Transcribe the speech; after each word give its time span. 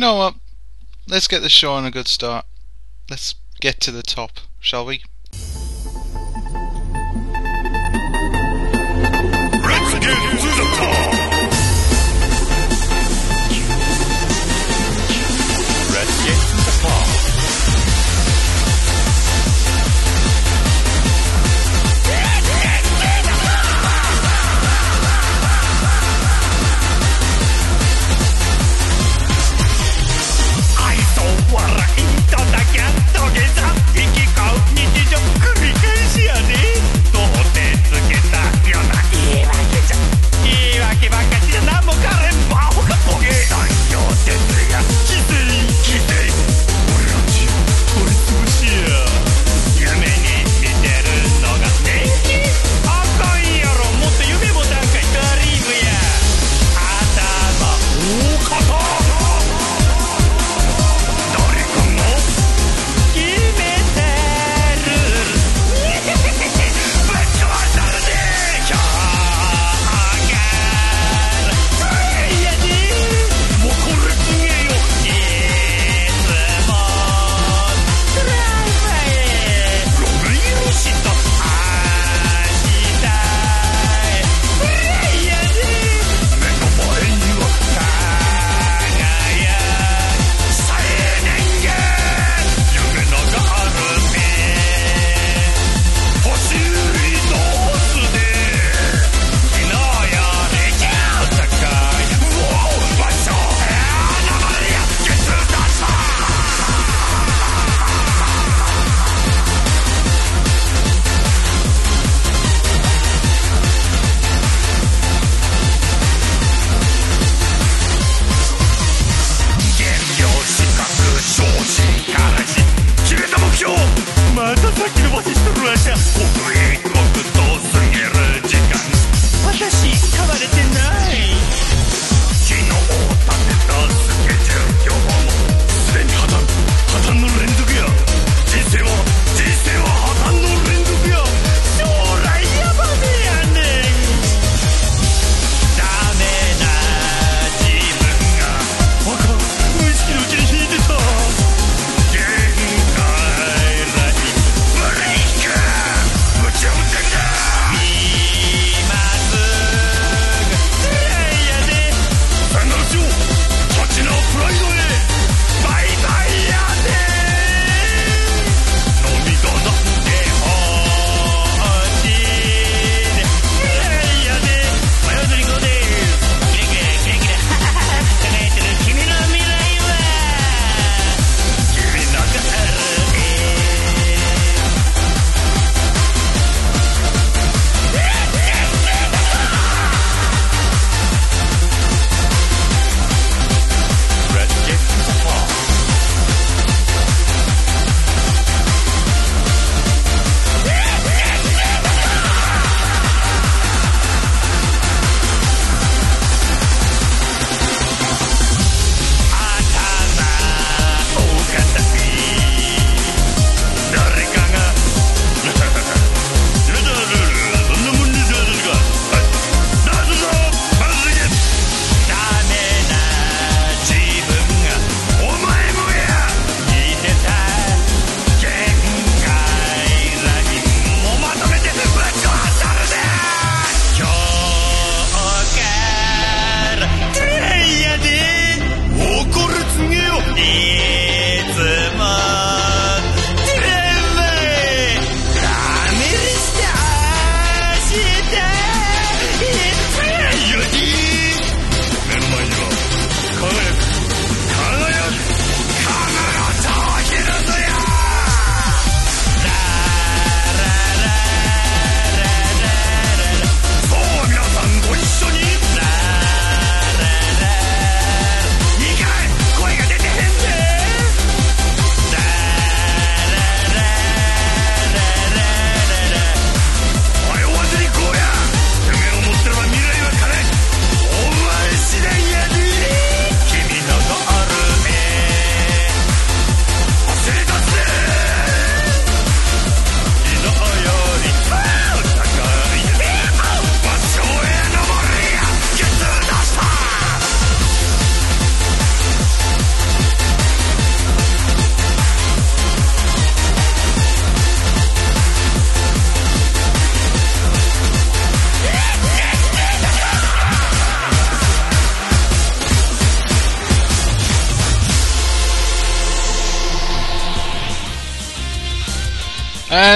You 0.00 0.06
know 0.06 0.14
what? 0.14 0.36
Let's 1.06 1.28
get 1.28 1.42
the 1.42 1.50
show 1.50 1.74
on 1.74 1.84
a 1.84 1.90
good 1.90 2.08
start. 2.08 2.46
Let's 3.10 3.34
get 3.60 3.80
to 3.80 3.90
the 3.90 4.00
top, 4.02 4.40
shall 4.58 4.86
we? 4.86 5.02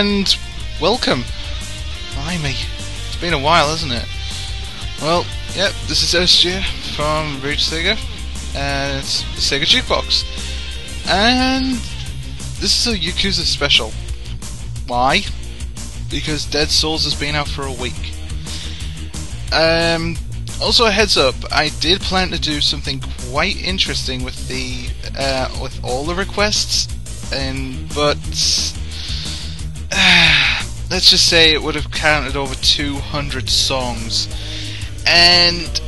And 0.04 0.36
welcome. 0.82 1.24
Blimey. 2.12 2.56
It's 3.06 3.16
been 3.16 3.32
a 3.32 3.38
while, 3.38 3.68
hasn't 3.68 3.92
it? 3.92 4.06
Well, 5.00 5.24
yep, 5.54 5.72
this 5.86 6.02
is 6.02 6.12
SJ 6.12 6.62
from 6.94 7.36
Radio 7.36 7.56
Sega, 7.56 8.54
and 8.54 8.98
it's 8.98 9.22
the 9.22 9.40
Sega 9.40 9.62
Jukebox. 9.62 11.08
And 11.08 11.76
this 12.60 12.86
is 12.86 12.92
a 12.92 12.98
Yakuza 12.98 13.44
special. 13.44 13.92
Why? 14.86 15.22
Because 16.10 16.44
Dead 16.44 16.68
Souls 16.68 17.04
has 17.04 17.14
been 17.14 17.34
out 17.34 17.48
for 17.48 17.62
a 17.62 17.72
week. 17.72 18.12
Um, 19.54 20.18
also, 20.60 20.84
a 20.84 20.90
heads 20.90 21.16
up, 21.16 21.34
I 21.50 21.70
did 21.80 22.02
plan 22.02 22.28
to 22.28 22.38
do 22.38 22.60
something 22.60 23.00
quite 23.30 23.56
interesting 23.56 24.22
with 24.22 24.48
the 24.48 24.86
uh, 25.18 25.48
with 25.62 25.82
all 25.82 26.04
the 26.04 26.14
requests, 26.14 26.88
and 27.32 27.88
but 27.94 28.18
uh, 28.18 28.63
let's 30.94 31.10
just 31.10 31.28
say 31.28 31.52
it 31.52 31.60
would 31.60 31.74
have 31.74 31.90
counted 31.90 32.36
over 32.36 32.54
200 32.54 33.50
songs, 33.50 34.28
and 35.08 35.82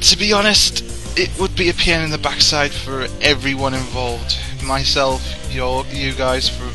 to 0.00 0.16
be 0.16 0.32
honest, 0.32 0.84
it 1.18 1.28
would 1.40 1.56
be 1.56 1.68
a 1.68 1.74
pain 1.74 2.02
in 2.02 2.10
the 2.10 2.18
backside 2.18 2.70
for 2.70 3.08
everyone 3.20 3.74
involved. 3.74 4.38
Myself, 4.64 5.20
your, 5.52 5.84
you 5.86 6.12
guys 6.12 6.48
for 6.48 6.70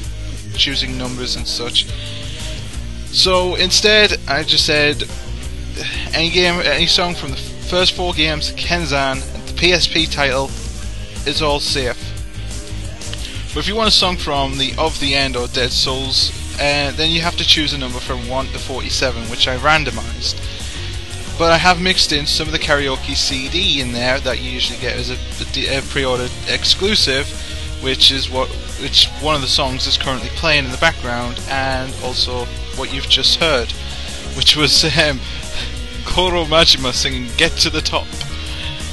choosing 0.58 0.98
numbers 0.98 1.38
and 1.38 1.48
such. 1.48 1.86
So 3.14 3.56
instead, 3.56 4.18
I 4.28 4.44
just 4.44 4.66
said 4.66 5.06
any 6.14 6.30
game, 6.30 6.60
any 6.66 6.88
song 6.88 7.16
from 7.16 7.32
the 7.32 7.38
first 7.38 7.94
four 7.94 8.12
games, 8.12 8.52
Kenzan, 8.52 9.22
the 9.46 9.54
PSP 9.54 10.12
title, 10.12 10.48
is 11.26 11.42
all 11.42 11.62
safe. 11.62 11.98
But 13.54 13.62
if 13.62 13.70
you 13.70 13.78
want 13.78 13.88
a 13.88 13.92
song 13.92 14.18
from 14.18 14.58
the 14.58 14.74
Of 14.78 15.00
the 15.00 15.16
End 15.16 15.38
or 15.38 15.48
Dead 15.48 15.72
Souls, 15.72 16.43
uh, 16.56 16.92
then 16.92 17.12
you 17.12 17.22
have 17.22 17.36
to 17.38 17.46
choose 17.46 17.74
a 17.74 17.78
number 17.78 18.00
from 18.00 18.28
1 18.28 18.48
to 18.48 18.60
47, 18.60 19.24
which 19.30 19.48
I 19.48 19.58
randomized. 19.58 20.40
But 21.38 21.52
I 21.52 21.58
have 21.58 21.82
mixed 21.82 22.12
in 22.12 22.28
some 22.28 22.48
of 22.48 22.54
the 22.54 22.60
karaoke 22.60 23.16
CD 23.16 23.82
in 23.82 23.92
there 23.92 24.20
that 24.20 24.40
you 24.40 24.52
usually 24.52 24.80
get 24.80 24.96
as 24.98 25.10
a, 25.10 25.78
a 25.78 25.82
pre-order 25.82 26.28
exclusive, 26.48 27.28
which 27.82 28.12
is 28.12 28.30
what 28.30 28.50
which 28.82 29.08
one 29.22 29.34
of 29.34 29.42
the 29.42 29.48
songs 29.48 29.88
is 29.88 29.98
currently 29.98 30.30
playing 30.30 30.66
in 30.66 30.72
the 30.72 30.78
background, 30.78 31.42
and 31.50 31.94
also 32.04 32.46
what 32.76 32.94
you've 32.94 33.10
just 33.10 33.40
heard, 33.40 33.72
which 34.36 34.56
was 34.56 34.84
um, 34.98 35.20
Goro 36.06 36.46
Majima 36.46 36.94
singing 36.94 37.30
"Get 37.36 37.54
to 37.60 37.72
the 37.72 37.82
Top," 37.82 38.06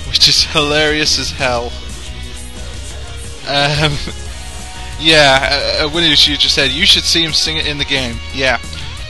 which 0.08 0.26
is 0.26 0.44
hilarious 0.44 1.18
as 1.18 1.30
hell. 1.30 1.72
Um, 3.46 3.96
yeah, 5.00 5.80
uh, 5.82 5.90
Winnie 5.92 6.14
she 6.14 6.36
just 6.36 6.54
said 6.54 6.70
you 6.70 6.86
should 6.86 7.04
see 7.04 7.24
him 7.24 7.32
sing 7.32 7.56
it 7.56 7.66
in 7.66 7.78
the 7.78 7.84
game. 7.84 8.16
Yeah, 8.34 8.58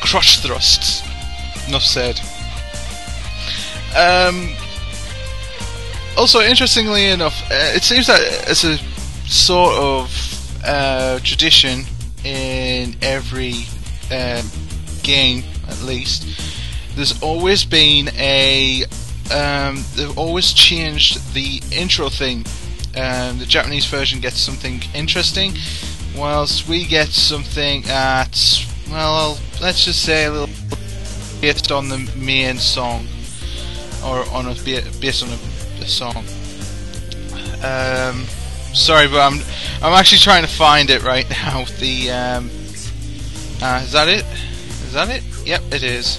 crush 0.01 0.39
thrusts. 0.41 1.03
Enough 1.69 1.83
said. 1.83 2.21
Um, 3.97 4.51
also, 6.17 6.41
interestingly 6.41 7.07
enough, 7.07 7.43
uh, 7.51 7.73
it 7.75 7.83
seems 7.83 8.07
that 8.07 8.21
it's 8.49 8.65
a 8.65 8.79
sort 9.29 9.75
of 9.75 10.63
uh, 10.65 11.19
tradition 11.21 11.85
in 12.25 12.95
every 13.03 13.65
um, 14.13 14.45
game, 15.03 15.43
at 15.69 15.81
least. 15.83 16.27
There's 16.95 17.21
always 17.23 17.65
been 17.65 18.09
a. 18.17 18.85
Um, 19.33 19.85
they've 19.95 20.19
always 20.19 20.53
changed 20.53 21.35
the 21.35 21.63
intro 21.73 22.09
thing. 22.09 22.45
Um, 22.97 23.39
the 23.39 23.47
Japanese 23.47 23.87
version 23.87 24.21
gets 24.21 24.39
something 24.39 24.83
interesting, 24.95 25.55
whilst 26.17 26.69
we 26.69 26.85
get 26.87 27.09
something 27.09 27.85
at 27.87 28.67
well, 28.91 29.39
let's 29.63 29.85
just 29.85 30.03
say 30.03 30.25
a 30.25 30.33
little 30.33 30.55
based 31.41 31.71
on 31.71 31.89
the 31.89 31.99
main 32.17 32.59
song 32.59 33.07
or 34.05 34.29
on 34.31 34.47
a 34.47 34.55
based 35.01 35.23
on 35.23 35.31
a, 35.31 35.83
a 35.83 35.87
song. 35.87 36.25
Um, 37.63 38.25
sorry, 38.75 39.07
but 39.07 39.21
I'm 39.21 39.41
I'm 39.83 39.93
actually 39.93 40.19
trying 40.19 40.43
to 40.43 40.49
find 40.49 40.91
it 40.91 41.03
right 41.03 41.29
now. 41.45 41.65
The 41.79 42.11
um, 42.11 42.51
uh, 43.63 43.81
is 43.85 43.93
that 43.93 44.09
it? 44.09 44.25
Is 44.87 44.93
that 44.95 45.09
it? 45.09 45.23
Yep, 45.47 45.63
it 45.73 45.83
is. 45.83 46.19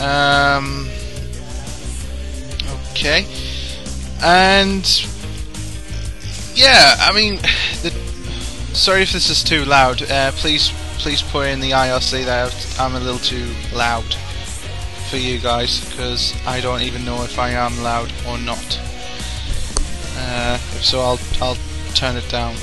Um, 0.00 0.88
okay, 2.92 3.26
and 4.22 4.84
yeah, 6.54 6.96
I 7.00 7.12
mean, 7.14 7.36
the, 7.82 7.90
sorry 8.74 9.02
if 9.02 9.12
this 9.12 9.30
is 9.30 9.42
too 9.42 9.64
loud. 9.64 10.02
Uh, 10.10 10.32
please, 10.32 10.72
please 10.98 11.22
put 11.22 11.48
in 11.48 11.60
the 11.60 11.70
IRC 11.70 12.24
that 12.24 12.76
I'm 12.80 12.94
a 12.94 13.00
little 13.00 13.18
too 13.18 13.52
loud 13.74 14.04
for 15.10 15.16
you 15.16 15.38
guys 15.38 15.84
because 15.88 16.34
I 16.46 16.60
don't 16.60 16.82
even 16.82 17.04
know 17.04 17.22
if 17.22 17.38
I 17.38 17.50
am 17.50 17.82
loud 17.82 18.12
or 18.26 18.38
not. 18.38 18.80
Uh, 20.16 20.58
so, 20.80 21.00
I'll 21.00 21.18
I'll 21.40 21.56
turn 21.94 22.16
it 22.16 22.28
down. 22.28 22.54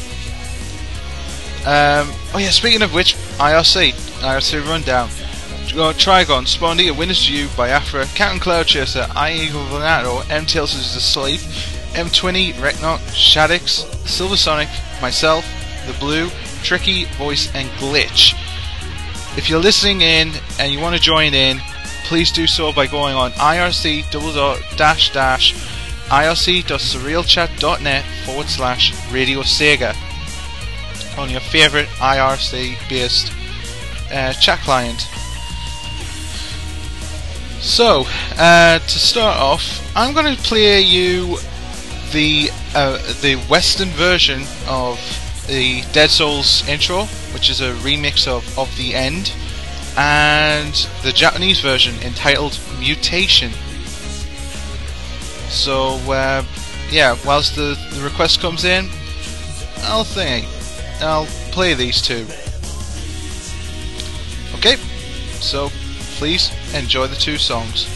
Um, 1.62 2.14
oh 2.34 2.38
yeah, 2.40 2.52
speaking 2.52 2.82
of 2.82 2.94
which, 2.94 3.16
IRC, 3.38 3.94
IRC 4.22 4.66
rundown. 4.68 5.10
Trigon, 5.70 6.48
Spondy, 6.48 6.90
A 6.90 6.94
Winner's 6.94 7.28
Due, 7.28 7.48
Biafra, 7.56 8.06
Cat 8.16 8.32
and 8.32 8.42
Cloud 8.42 8.66
Chaser, 8.66 9.06
I 9.16 9.34
Eagle 9.34 9.64
Venato, 9.66 10.22
MTLs 10.22 10.76
is 10.76 11.04
Slave, 11.04 11.44
M20, 11.94 12.54
Reknok, 12.54 13.00
Shaddix, 13.12 13.86
Silver 14.08 14.38
Sonic, 14.38 14.70
myself, 15.02 15.46
The 15.88 15.94
Blue, 16.00 16.30
Tricky, 16.64 17.06
Voice, 17.18 17.54
and 17.56 17.70
Glitch. 17.72 18.34
If 19.38 19.50
you're 19.50 19.60
listening 19.60 20.02
in 20.02 20.34
and 20.60 20.72
you 20.72 20.80
want 20.80 20.96
to 20.96 21.02
join 21.02 21.34
in, 21.34 21.60
please 22.06 22.32
do 22.32 22.48
so 22.48 22.74
by 22.74 22.88
going 22.88 23.16
on 23.16 23.32
irc 23.34 24.12
double 24.12 24.34
dot 24.34 24.60
dash 24.76 25.14
dash 25.14 25.54
irc.surrealchat.net 26.10 28.04
forward 28.26 28.48
slash 28.48 29.12
radio 29.12 29.42
sega 29.42 29.96
on 31.20 31.30
your 31.30 31.40
favorite 31.40 31.88
IRC 32.00 32.90
based 32.90 33.32
uh, 34.12 34.34
chat 34.34 34.60
client. 34.60 35.08
So, 37.62 38.06
uh, 38.38 38.80
to 38.80 39.00
start 39.00 39.38
off, 39.38 39.96
I'm 39.96 40.14
going 40.14 40.36
to 40.36 40.42
play 40.42 40.82
you 40.82 41.38
the 42.12 42.50
uh, 42.76 42.98
the 43.22 43.36
Western 43.50 43.90
version 43.90 44.44
of 44.68 45.00
the 45.48 45.82
Dead 45.94 46.10
Souls 46.10 46.68
intro, 46.68 47.06
which 47.34 47.50
is 47.50 47.62
a 47.62 47.74
remix 47.76 48.28
of 48.28 48.44
Of 48.58 48.76
the 48.78 48.94
End, 48.94 49.34
and 49.98 50.74
the 51.04 51.12
Japanese 51.12 51.60
version 51.60 51.96
entitled 52.02 52.60
Mutation. 52.80 53.52
So, 55.50 55.96
uh, 56.12 56.44
yeah, 56.92 57.18
whilst 57.26 57.56
the, 57.56 57.78
the 57.94 58.04
request 58.04 58.40
comes 58.40 58.66
in, 58.66 58.88
I'll 59.80 60.04
think 60.04 60.46
I'll 61.02 61.26
play 61.52 61.74
these 61.74 62.02
two. 62.02 62.28
Okay, 64.56 64.76
so 65.42 65.70
please 66.18 66.52
enjoy 66.76 67.08
the 67.08 67.16
two 67.16 67.38
songs. 67.38 67.88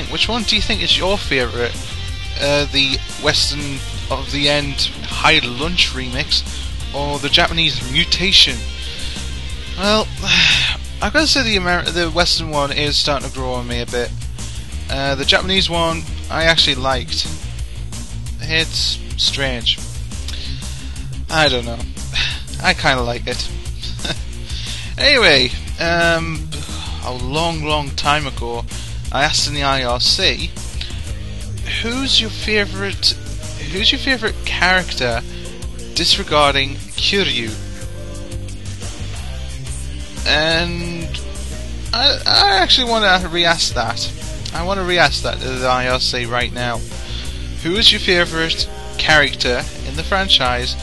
Think? 0.00 0.12
Which 0.12 0.28
one 0.28 0.42
do 0.42 0.54
you 0.54 0.62
think 0.62 0.82
is 0.82 0.96
your 0.96 1.18
favourite? 1.18 1.74
Uh, 2.40 2.66
the 2.66 2.98
Western 3.22 3.78
of 4.10 4.30
the 4.30 4.48
End 4.48 4.90
High 5.02 5.40
Lunch 5.44 5.90
remix, 5.90 6.44
or 6.94 7.18
the 7.18 7.28
Japanese 7.28 7.90
Mutation? 7.90 8.56
Well, 9.76 10.06
I've 11.02 11.12
got 11.12 11.20
to 11.20 11.26
say 11.26 11.42
the 11.42 11.56
Amer- 11.56 11.90
the 11.90 12.10
Western 12.10 12.50
one 12.50 12.72
is 12.72 12.96
starting 12.96 13.28
to 13.28 13.34
grow 13.34 13.54
on 13.54 13.66
me 13.66 13.80
a 13.80 13.86
bit. 13.86 14.10
Uh, 14.88 15.14
the 15.16 15.24
Japanese 15.24 15.68
one 15.68 16.02
I 16.30 16.44
actually 16.44 16.76
liked. 16.76 17.26
It's 18.40 18.98
strange. 19.16 19.78
I 21.28 21.48
don't 21.48 21.66
know. 21.66 21.78
I 22.62 22.74
kind 22.74 23.00
of 23.00 23.06
like 23.06 23.26
it. 23.26 23.50
anyway, 24.98 25.50
um, 25.80 26.48
a 27.04 27.12
long, 27.12 27.64
long 27.64 27.90
time 27.90 28.26
ago, 28.28 28.64
I 29.10 29.24
asked 29.24 29.48
in 29.48 29.54
the 29.54 29.62
IRC, 29.62 30.50
who's 31.82 32.20
your 32.20 32.30
favourite? 32.30 33.08
Who's 33.72 33.92
your 33.92 33.98
favourite 33.98 34.34
character? 34.44 35.22
Disregarding 35.94 36.76
Kiryu, 36.96 37.50
and 40.28 41.08
I, 41.92 42.18
I 42.26 42.50
actually 42.56 42.90
want 42.90 43.22
to 43.22 43.28
re-ask 43.28 43.74
that. 43.74 44.12
I 44.54 44.62
want 44.62 44.78
to 44.78 44.84
re-ask 44.84 45.22
that 45.22 45.38
to 45.38 45.48
the 45.48 45.66
IRC 45.66 46.30
right 46.30 46.52
now. 46.52 46.78
Who 47.62 47.76
is 47.76 47.90
your 47.90 48.00
favourite 48.00 48.68
character 48.98 49.62
in 49.88 49.96
the 49.96 50.04
franchise, 50.04 50.74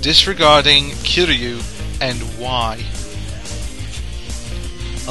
disregarding 0.00 0.90
Kiryu, 1.04 1.62
and 2.02 2.18
why? 2.38 2.84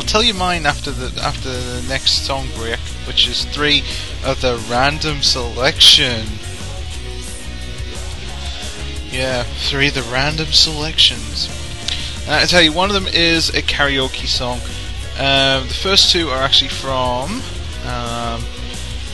Tell 0.09 0.23
you 0.23 0.33
mine 0.33 0.65
after 0.65 0.89
the 0.89 1.21
after 1.21 1.49
the 1.49 1.85
next 1.87 2.25
song 2.25 2.47
break, 2.57 2.79
which 3.05 3.27
is 3.27 3.45
three 3.45 3.83
of 4.25 4.41
the 4.41 4.57
random 4.67 5.21
selection. 5.21 6.25
Yeah, 9.11 9.43
three 9.43 9.89
of 9.89 9.93
the 9.93 10.01
random 10.11 10.47
selections. 10.47 11.47
And 12.23 12.31
I 12.31 12.45
tell 12.47 12.59
you, 12.59 12.73
one 12.73 12.89
of 12.89 12.95
them 12.95 13.05
is 13.05 13.49
a 13.49 13.61
karaoke 13.61 14.25
song. 14.25 14.57
Um, 15.19 15.67
the 15.67 15.75
first 15.75 16.11
two 16.11 16.29
are 16.29 16.41
actually 16.41 16.69
from 16.69 17.43
um, 17.85 18.43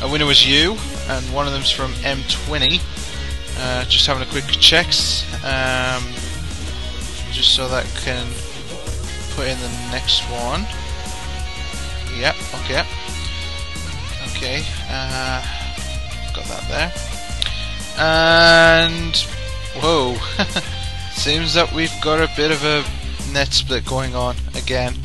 A 0.01 0.09
Winner 0.09 0.25
Was 0.25 0.47
You, 0.47 0.77
and 1.09 1.25
one 1.33 1.45
of 1.45 1.51
them's 1.51 1.71
from 1.71 1.91
M20. 1.95 2.79
Uh, 3.59 3.83
just 3.83 4.07
having 4.07 4.25
a 4.25 4.31
quick 4.31 4.45
checks, 4.45 5.25
um, 5.43 6.03
just 7.33 7.53
so 7.53 7.67
that 7.67 7.85
can 8.05 8.25
put 9.31 9.49
in 9.49 9.59
the 9.59 9.89
next 9.91 10.21
one. 10.31 10.65
Yep, 12.17 12.35
okay. 12.61 12.83
Okay, 14.27 14.63
uh, 14.89 15.41
got 16.33 16.45
that 16.45 16.63
there. 16.69 16.93
And, 17.97 19.15
whoa, 19.81 20.15
seems 21.13 21.53
that 21.53 21.71
we've 21.73 21.93
got 22.01 22.19
a 22.19 22.29
bit 22.35 22.51
of 22.51 22.63
a 22.63 22.83
net 23.33 23.53
split 23.53 23.85
going 23.85 24.15
on 24.15 24.35
again. 24.55 24.95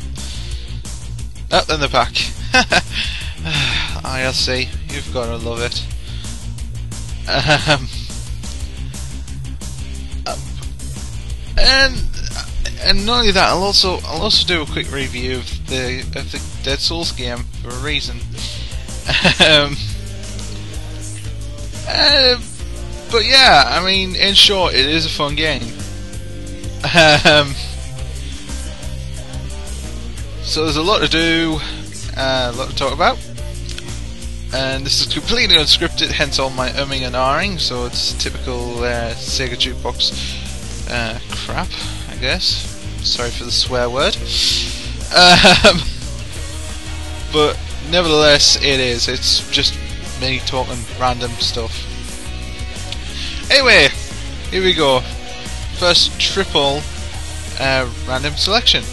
Up 1.51 1.69
in 1.69 1.79
the 1.79 1.89
back. 1.89 2.13
IRC, 4.03 4.93
you've 4.93 5.13
got 5.13 5.25
to 5.25 5.37
love 5.37 5.61
it. 5.61 5.85
Um, 7.27 7.87
and 11.57 11.95
and 12.83 13.05
not 13.05 13.19
only 13.19 13.31
that, 13.31 13.49
I'll 13.49 13.63
also 13.63 13.99
I'll 14.05 14.23
also 14.23 14.45
do 14.47 14.61
a 14.61 14.65
quick 14.65 14.91
review 14.91 15.37
of 15.37 15.60
the 15.71 16.01
of 16.19 16.31
the 16.31 16.41
Dead 16.63 16.79
Souls 16.79 17.11
game 17.11 17.39
for 17.63 17.69
a 17.69 17.79
reason. 17.79 18.17
um, 19.39 19.75
uh, 21.87 22.39
but 23.11 23.25
yeah, 23.25 23.63
I 23.67 23.83
mean, 23.83 24.15
in 24.15 24.35
short, 24.35 24.73
it 24.73 24.85
is 24.85 25.05
a 25.05 25.09
fun 25.09 25.35
game. 25.35 25.63
Um, 26.83 27.53
so 30.43 30.63
there's 30.63 30.75
a 30.75 30.81
lot 30.81 31.01
to 31.01 31.07
do, 31.07 31.59
uh, 32.17 32.51
a 32.53 32.57
lot 32.57 32.69
to 32.69 32.75
talk 32.75 32.93
about. 32.93 33.17
And 34.53 34.85
this 34.85 34.99
is 34.99 35.11
completely 35.11 35.55
unscripted, 35.55 36.11
hence 36.11 36.37
all 36.37 36.49
my 36.49 36.69
umming 36.69 37.03
and 37.03 37.15
ahhing, 37.15 37.59
so 37.59 37.85
it's 37.85 38.13
typical 38.21 38.83
uh, 38.83 39.13
Sega 39.13 39.55
Jukebox 39.55 40.89
uh, 40.91 41.19
crap, 41.31 41.69
I 42.09 42.17
guess. 42.17 42.67
Sorry 43.07 43.29
for 43.29 43.45
the 43.45 43.51
swear 43.51 43.89
word. 43.89 44.17
Um, 45.13 45.81
but 47.33 47.59
nevertheless, 47.89 48.55
it 48.57 48.79
is. 48.79 49.07
It's 49.07 49.49
just 49.51 49.77
me 50.21 50.39
talking 50.45 50.77
random 50.99 51.31
stuff. 51.31 51.87
Anyway, 53.51 53.89
here 54.49 54.63
we 54.63 54.73
go. 54.73 55.01
First 55.77 56.19
triple 56.19 56.81
uh, 57.59 57.89
random 58.07 58.35
selection. 58.35 58.83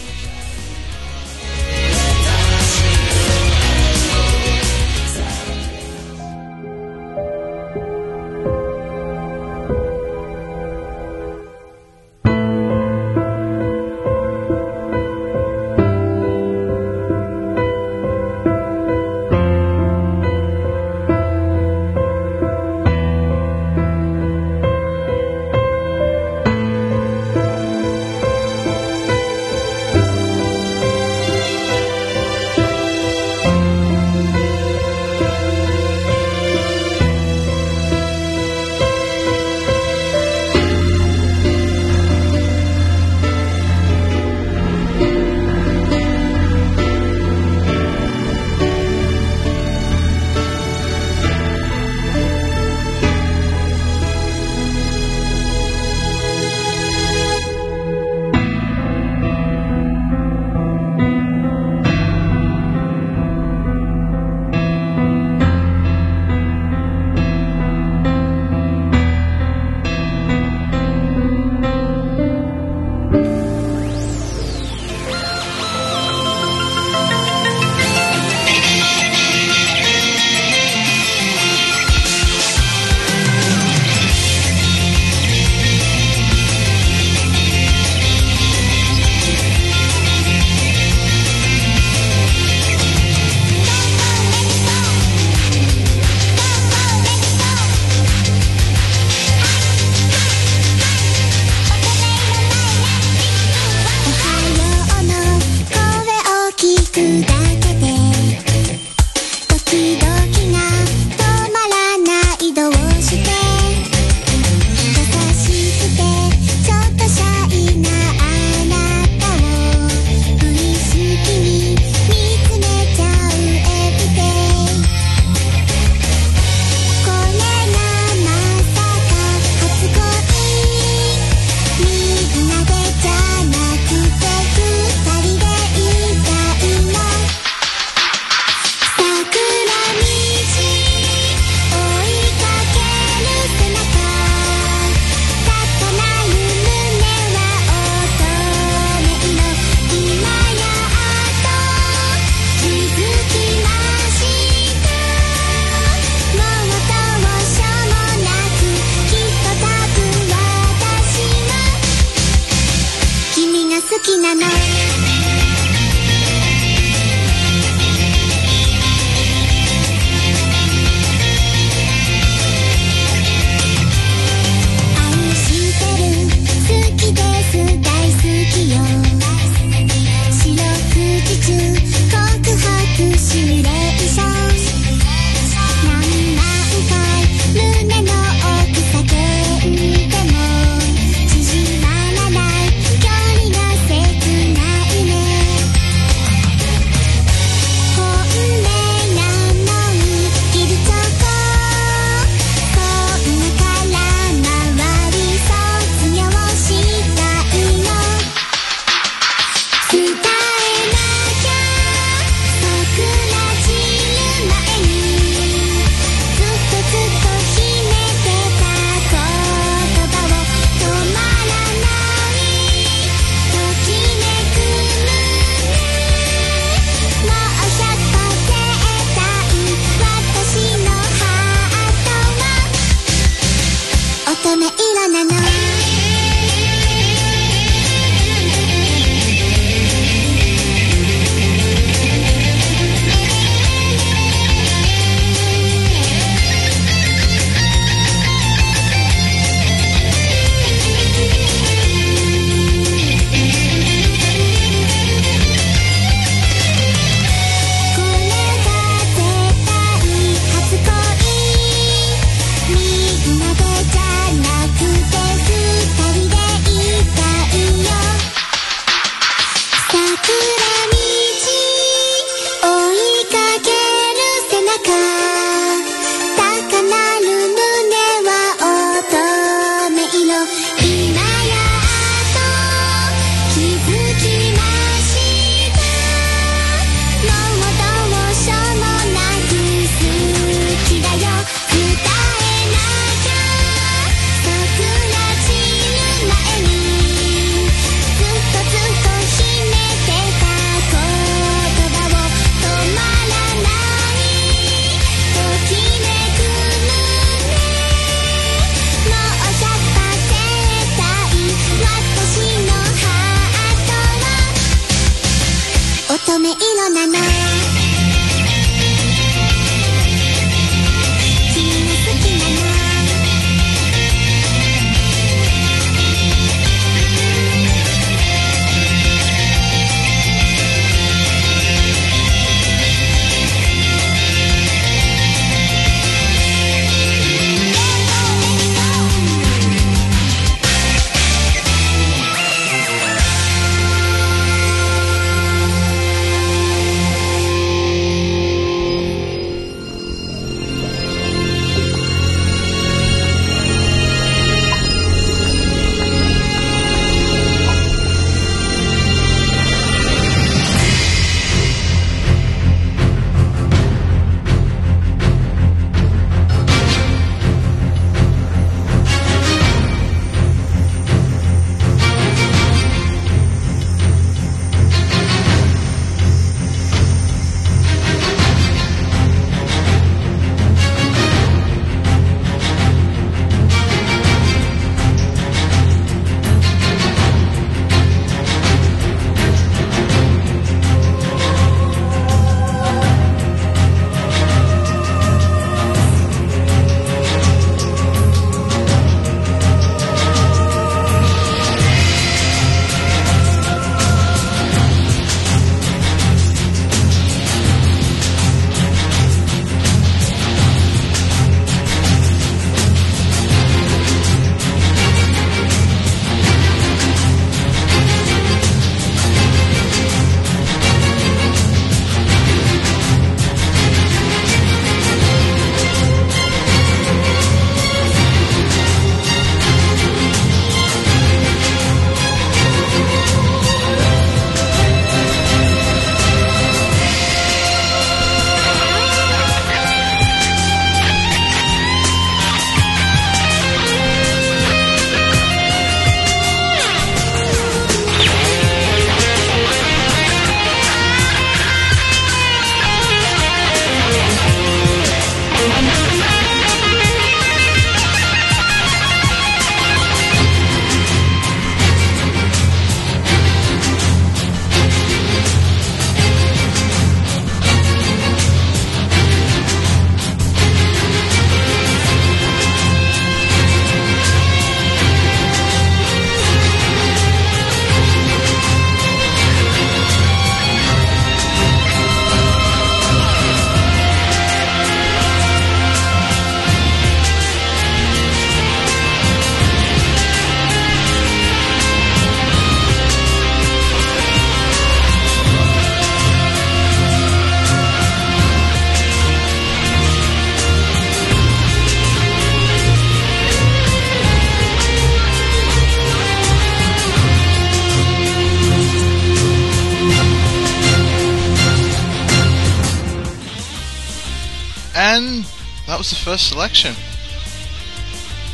First 516.29 516.49
selection. 516.49 516.93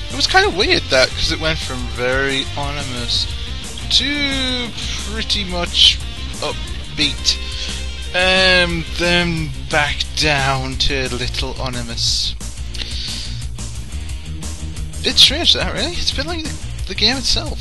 It 0.09 0.15
was 0.15 0.27
kind 0.27 0.45
of 0.45 0.55
weird 0.55 0.81
that 0.91 1.09
because 1.09 1.33
it 1.33 1.41
went 1.41 1.59
from 1.59 1.75
very 1.97 2.45
ominous 2.55 3.25
to 3.99 4.69
pretty 5.11 5.43
much 5.43 5.99
upbeat, 6.39 7.35
and 8.15 8.85
then 8.97 9.49
back 9.69 9.97
down 10.15 10.75
to 10.87 11.13
little 11.13 11.53
ominous. 11.59 12.33
Bit 15.03 15.17
strange 15.17 15.53
that 15.55 15.73
really. 15.73 15.91
It's 15.91 16.15
been 16.15 16.27
like 16.27 16.43
the, 16.43 16.85
the 16.87 16.95
game 16.95 17.17
itself. 17.17 17.59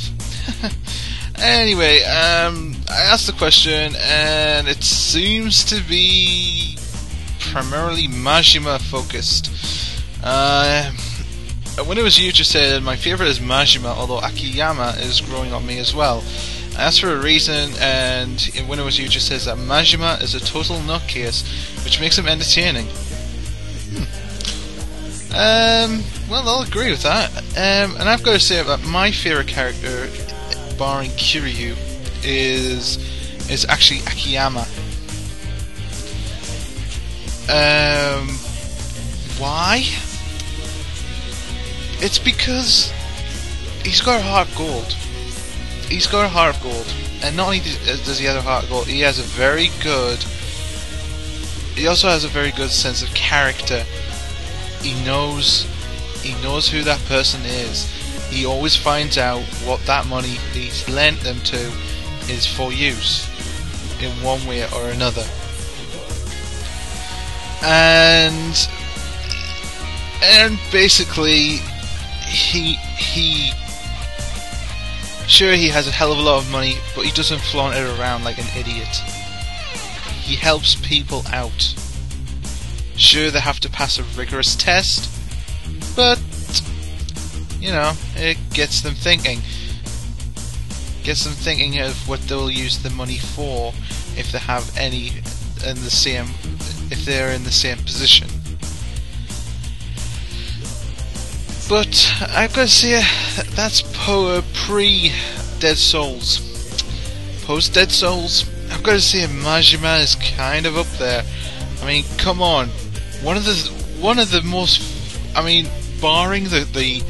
anyway, 1.39 2.03
um, 2.03 2.73
I 2.89 3.01
asked 3.01 3.27
the 3.27 3.33
question, 3.33 3.97
and 3.97 4.69
it 4.69 4.81
seems 4.81 5.65
to 5.65 5.83
be 5.83 6.77
primarily 7.51 8.07
Majima 8.07 8.79
focused. 8.79 9.51
Uh, 10.25 10.91
when 11.85 11.97
it 11.99 12.03
was 12.03 12.17
you 12.19 12.31
just 12.31 12.51
said 12.51 12.81
my 12.81 12.95
favorite 12.95 13.29
is 13.29 13.39
Majima, 13.39 13.95
although 13.95 14.17
Akiyama 14.17 14.95
is 14.97 15.21
growing 15.21 15.53
on 15.53 15.65
me 15.65 15.77
as 15.77 15.93
well. 15.93 16.23
Asked 16.77 17.01
for 17.01 17.13
a 17.13 17.21
reason, 17.21 17.71
and 17.79 18.41
when 18.67 18.79
it 18.79 18.83
was 18.83 18.97
you 18.97 19.07
just 19.07 19.27
says 19.27 19.45
that 19.45 19.57
Majima 19.57 20.21
is 20.21 20.33
a 20.33 20.39
total 20.39 20.77
nutcase, 20.77 21.45
which 21.85 21.99
makes 22.01 22.17
him 22.17 22.27
entertaining. 22.27 22.87
Hmm. 23.93 24.25
Um, 25.31 26.03
well, 26.29 26.49
I'll 26.49 26.63
agree 26.63 26.89
with 26.89 27.03
that. 27.03 27.29
Um, 27.37 27.95
and 27.97 28.09
I've 28.09 28.23
got 28.23 28.33
to 28.33 28.39
say 28.39 28.63
that 28.63 28.83
my 28.83 29.11
favorite 29.11 29.47
character, 29.47 30.09
barring 30.77 31.11
Kiryu, 31.11 31.77
is 32.23 32.97
is 33.49 33.65
actually 33.65 33.99
Akiyama. 33.99 34.65
Um, 37.47 38.29
why? 39.37 39.83
It's 42.01 42.19
because 42.19 42.91
he's 43.83 44.01
got 44.01 44.21
heart 44.21 44.49
gold. 44.57 44.93
He's 45.87 46.07
got 46.07 46.29
heart 46.29 46.57
gold, 46.61 46.91
and 47.21 47.37
not 47.37 47.47
only 47.47 47.59
does 47.59 48.09
uh, 48.09 48.13
he 48.19 48.25
have 48.25 48.43
heart 48.43 48.67
gold, 48.69 48.87
he 48.87 49.01
has 49.01 49.19
a 49.19 49.23
very 49.23 49.69
good. 49.81 50.23
He 51.75 51.87
also 51.87 52.07
has 52.07 52.23
a 52.23 52.29
very 52.29 52.51
good 52.51 52.71
sense 52.71 53.03
of 53.03 53.09
character. 53.13 53.83
He 54.81 54.93
knows, 55.05 55.67
he 56.21 56.33
knows 56.41 56.69
who 56.69 56.83
that 56.83 56.99
person 57.05 57.41
is. 57.43 57.91
He 58.29 58.45
always 58.45 58.75
finds 58.75 59.17
out 59.17 59.43
what 59.65 59.79
that 59.85 60.07
money 60.07 60.37
he's 60.53 60.87
lent 60.89 61.19
them 61.21 61.39
to 61.41 61.71
is 62.27 62.45
for 62.45 62.73
use 62.73 63.29
in 64.01 64.11
one 64.23 64.45
way 64.47 64.63
or 64.71 64.89
another 64.89 65.25
and 67.65 68.69
and 70.21 70.59
basically 70.71 71.59
he 72.35 72.73
he 72.73 73.51
sure 75.27 75.53
he 75.53 75.69
has 75.69 75.87
a 75.87 75.91
hell 75.91 76.11
of 76.11 76.19
a 76.19 76.21
lot 76.21 76.37
of 76.43 76.51
money 76.51 76.75
but 76.95 77.05
he 77.05 77.11
doesn't 77.11 77.39
flaunt 77.39 77.75
it 77.75 77.99
around 77.99 78.23
like 78.23 78.37
an 78.37 78.45
idiot. 78.57 78.95
He 80.21 80.35
helps 80.35 80.75
people 80.75 81.23
out. 81.31 81.75
Sure 82.97 83.31
they 83.31 83.39
have 83.39 83.59
to 83.61 83.69
pass 83.69 83.97
a 83.97 84.03
rigorous 84.17 84.55
test 84.55 85.09
but 85.95 86.19
you 87.59 87.71
know 87.71 87.93
it 88.15 88.37
gets 88.53 88.81
them 88.81 88.95
thinking. 88.95 89.39
Gets 91.03 91.23
them 91.23 91.33
thinking 91.33 91.79
of 91.79 92.07
what 92.09 92.19
they'll 92.21 92.51
use 92.51 92.83
the 92.83 92.89
money 92.89 93.17
for 93.17 93.73
if 94.17 94.31
they 94.31 94.39
have 94.39 94.75
any 94.77 95.21
in 95.65 95.75
the 95.83 95.89
same 95.89 96.27
if 96.91 97.05
they're 97.05 97.31
in 97.31 97.43
the 97.43 97.51
same 97.51 97.77
position. 97.77 98.27
But 101.67 102.13
I've 102.29 102.53
got 102.53 102.63
to 102.63 102.67
say 102.67 103.01
that's 103.55 103.81
po- 103.81 104.43
pre 104.53 105.11
Dead 105.59 105.77
Souls. 105.77 106.41
Post 107.43 107.73
Dead 107.73 107.91
Souls, 107.91 108.47
I've 108.71 108.83
got 108.83 108.93
to 108.93 109.01
say 109.01 109.25
Majima 109.25 110.03
is 110.03 110.15
kind 110.35 110.67
of 110.67 110.77
up 110.77 110.85
there. 110.99 111.23
I 111.81 111.87
mean, 111.87 112.05
come 112.17 112.41
on, 112.41 112.67
one 113.23 113.35
of 113.35 113.45
the 113.45 113.55
one 113.99 114.19
of 114.19 114.29
the 114.29 114.43
most, 114.43 115.35
I 115.35 115.43
mean, 115.43 115.67
barring 115.99 116.45
the 116.45 116.67
the 116.71 117.01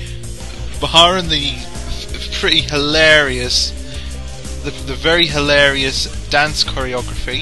barring 0.79 1.27
the 1.27 1.53
pretty 2.39 2.61
hilarious, 2.61 3.71
the 4.63 4.71
the 4.71 4.95
very 4.95 5.25
hilarious 5.25 6.05
dance 6.29 6.63
choreography 6.63 7.41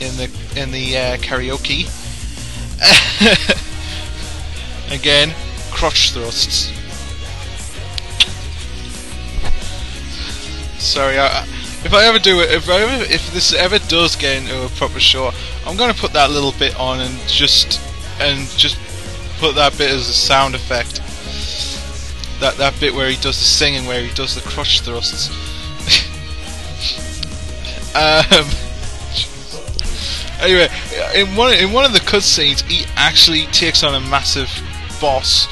in 0.00 0.16
the 0.16 0.60
in 0.60 0.70
the 0.70 0.96
uh, 0.96 1.16
karaoke. 1.18 1.90
Again, 4.90 5.34
crotch 5.74 6.12
thrusts. 6.12 6.72
Sorry, 10.82 11.18
I, 11.18 11.44
if 11.84 11.92
I 11.92 12.04
ever 12.06 12.18
do 12.18 12.40
it, 12.40 12.50
if 12.50 12.68
I 12.68 12.80
ever, 12.80 13.04
if 13.12 13.32
this 13.32 13.52
ever 13.52 13.78
does 13.78 14.16
get 14.16 14.42
into 14.42 14.64
a 14.64 14.68
proper 14.70 15.00
show, 15.00 15.32
I'm 15.66 15.76
gonna 15.76 15.94
put 15.94 16.12
that 16.12 16.30
little 16.30 16.52
bit 16.52 16.78
on 16.78 17.00
and 17.00 17.18
just 17.26 17.80
and 18.20 18.48
just 18.50 18.78
put 19.38 19.54
that 19.56 19.76
bit 19.76 19.90
as 19.90 20.08
a 20.08 20.12
sound 20.12 20.54
effect. 20.54 21.00
That 22.40 22.56
that 22.58 22.78
bit 22.80 22.94
where 22.94 23.08
he 23.08 23.16
does 23.16 23.38
the 23.38 23.44
singing, 23.44 23.86
where 23.86 24.00
he 24.02 24.14
does 24.14 24.34
the 24.34 24.40
crotch 24.42 24.80
thrusts. 24.80 25.30
um, 27.94 28.46
Anyway, 30.40 30.68
in 31.14 31.36
one 31.36 31.54
in 31.54 31.72
one 31.72 31.84
of 31.84 31.92
the 31.92 32.00
cutscenes, 32.00 32.60
he 32.62 32.84
actually 32.96 33.46
takes 33.46 33.82
on 33.82 33.94
a 33.94 34.00
massive 34.00 34.50
boss. 35.00 35.46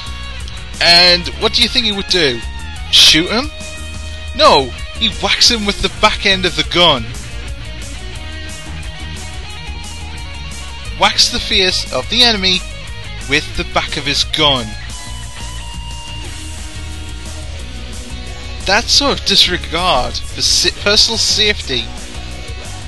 And 0.83 1.29
what 1.39 1.53
do 1.53 1.61
you 1.61 1.69
think 1.69 1.85
he 1.85 1.93
would 1.93 2.07
do? 2.07 2.41
Shoot 2.91 3.29
him? 3.29 3.49
No, 4.35 4.69
he 4.97 5.09
whacks 5.21 5.49
him 5.49 5.65
with 5.65 5.81
the 5.81 5.87
back 6.01 6.25
end 6.25 6.45
of 6.45 6.57
the 6.57 6.63
gun. 6.63 7.03
Whacks 10.99 11.31
the 11.31 11.39
face 11.39 11.91
of 11.93 12.09
the 12.09 12.23
enemy 12.23 12.59
with 13.29 13.55
the 13.55 13.63
back 13.73 13.95
of 13.95 14.05
his 14.05 14.25
gun. 14.25 14.65
That 18.65 18.83
sort 18.83 19.17
of 19.19 19.25
disregard 19.25 20.15
for 20.15 20.41
personal 20.81 21.17
safety 21.17 21.85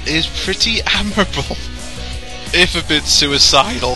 is 0.05 0.27
pretty 0.43 0.81
admirable 0.85 1.55
if 2.53 2.75
a 2.75 2.85
bit 2.89 3.03
suicidal. 3.03 3.95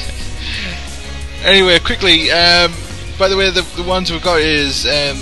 anyway, 1.44 1.78
quickly, 1.78 2.30
um, 2.30 2.72
by 3.18 3.28
the 3.28 3.36
way, 3.36 3.50
the, 3.50 3.62
the 3.76 3.82
ones 3.82 4.10
we've 4.10 4.22
got 4.22 4.40
is 4.40 4.86
um, 4.86 5.16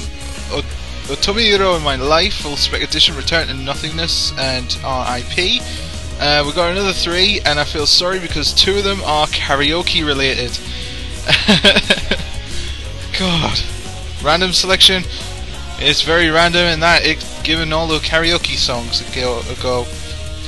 Otomihiro 1.07 1.77
in 1.77 1.83
My 1.83 1.97
Life, 1.97 2.35
Full 2.35 2.57
Spec 2.57 2.83
Edition, 2.83 3.17
Return 3.17 3.49
to 3.49 3.55
Nothingness, 3.55 4.33
and 4.39 4.75
RIP. 4.77 5.63
Uh, 6.21 6.43
we've 6.45 6.55
got 6.55 6.71
another 6.71 6.93
three, 6.93 7.41
and 7.45 7.59
I 7.59 7.65
feel 7.65 7.87
sorry 7.87 8.19
because 8.19 8.55
two 8.55 8.79
of 8.79 8.85
them 8.85 9.01
are 9.05 9.27
karaoke 9.27 10.07
related. 10.07 10.59
God. 13.19 13.61
Random 14.23 14.53
selection. 14.53 15.03
It's 15.79 16.03
very 16.03 16.31
random 16.31 16.67
in 16.67 16.81
that 16.81 17.05
it 17.05 17.27
given 17.43 17.73
all 17.73 17.89
the 17.89 17.99
karaoke 17.99 18.57
songs 18.57 19.01
a 19.01 19.15
go, 19.15 19.43
go 19.61 19.85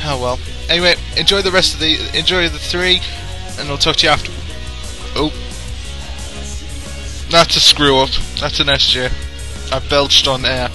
Oh 0.06 0.20
well. 0.20 0.38
Anyway, 0.68 0.94
enjoy 1.16 1.40
the 1.42 1.50
rest 1.50 1.74
of 1.74 1.80
the 1.80 1.96
enjoy 2.16 2.48
the 2.48 2.58
three, 2.58 3.00
and 3.58 3.68
I'll 3.68 3.78
talk 3.78 3.96
to 3.96 4.06
you 4.06 4.12
after. 4.12 4.30
Oh, 5.16 5.32
that's 7.34 7.56
a 7.56 7.60
screw 7.60 7.98
up. 7.98 8.10
That's 8.38 8.60
an 8.60 8.68
SJ. 8.68 9.10
I 9.72 9.80
belched 9.88 10.28
on 10.28 10.44
air. 10.44 10.68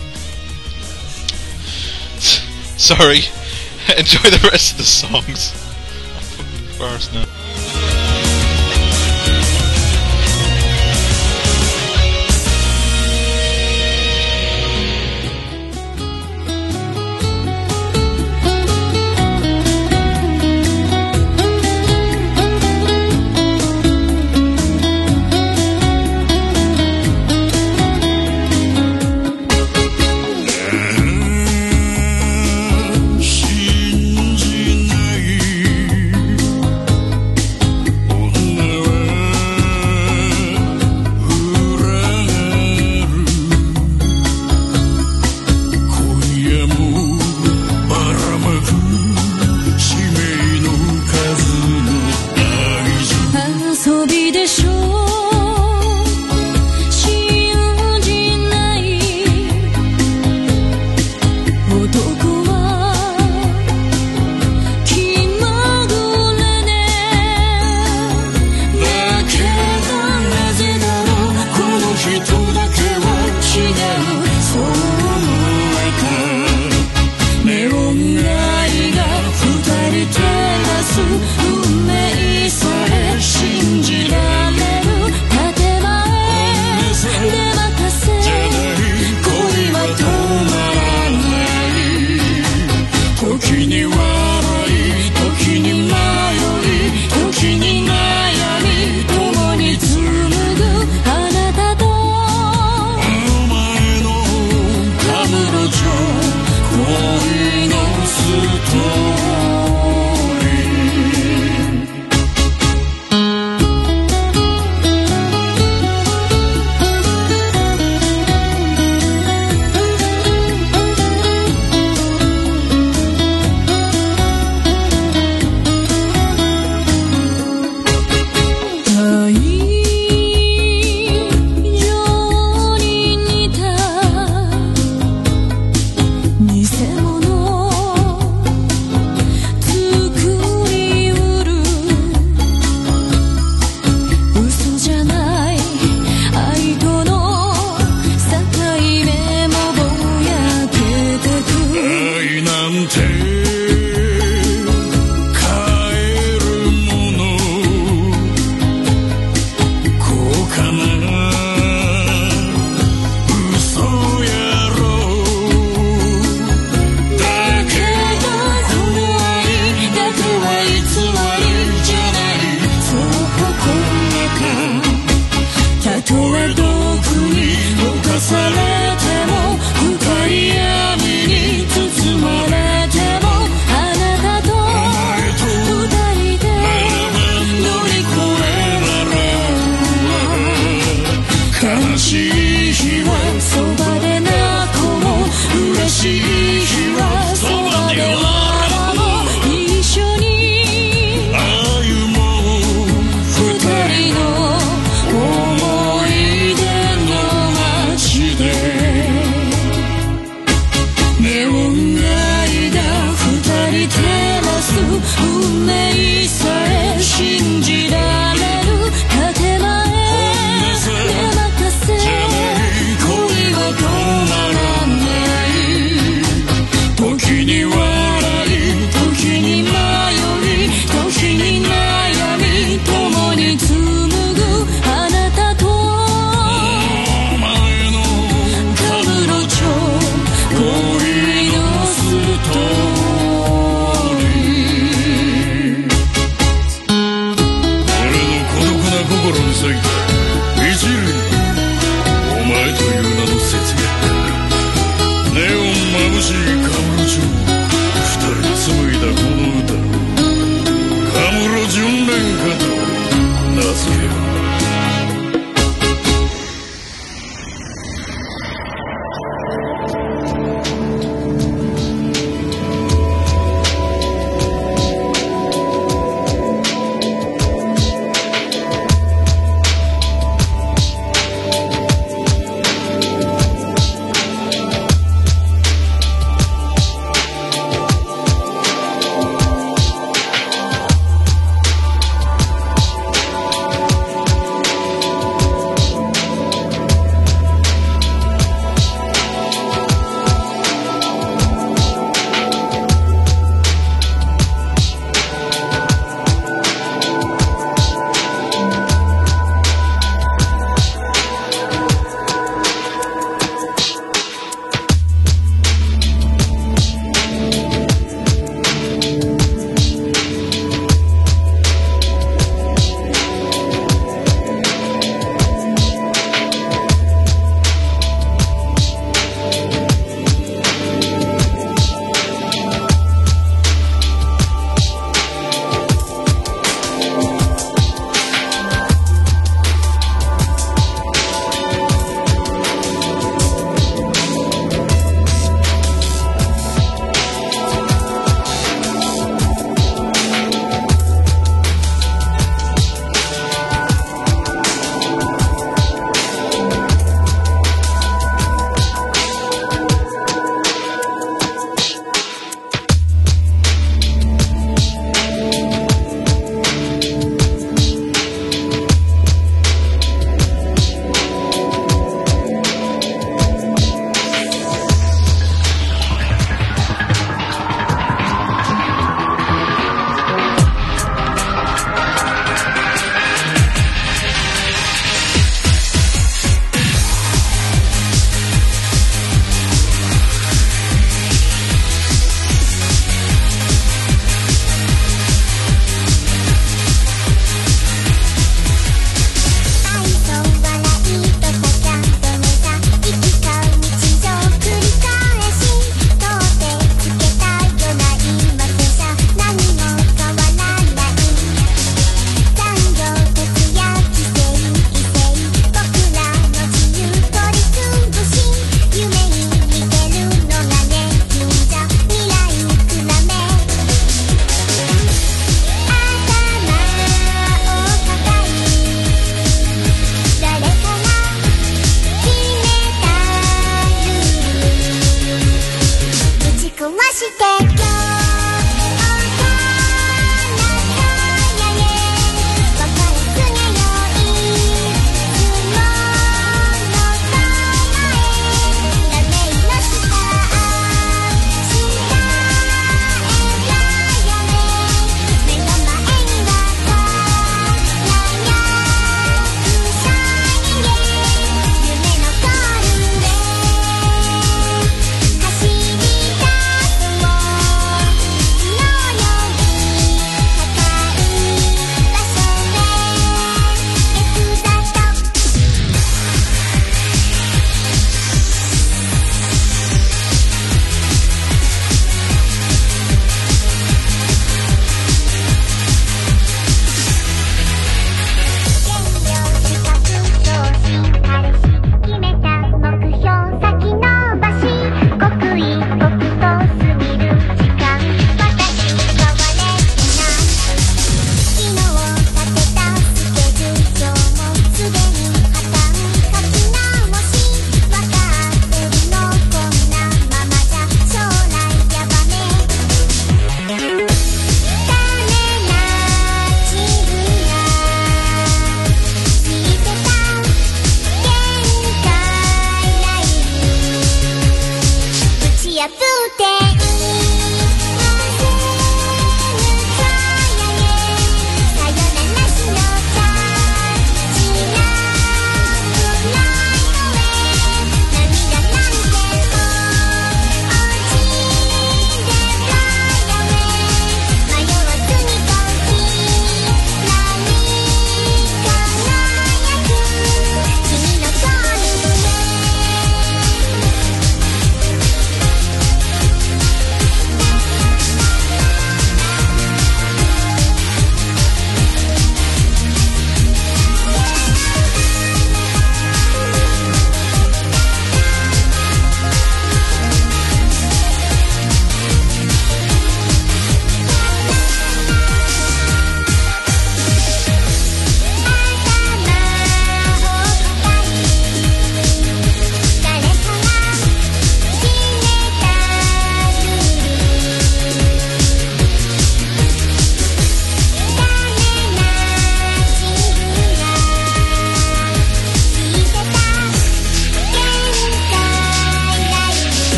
Sorry. 2.78 3.22
enjoy 3.98 4.30
the 4.30 4.50
rest 4.52 4.74
of 4.74 4.78
the 4.78 4.84
songs. 4.84 5.54
I'm 6.38 6.72
embarrassed 6.72 7.14
now. 7.14 7.39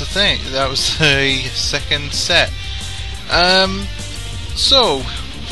The 0.00 0.06
thing. 0.06 0.40
That 0.52 0.68
was 0.70 0.98
the 0.98 1.42
second 1.52 2.12
set. 2.12 2.50
Um, 3.30 3.86
so 4.56 5.00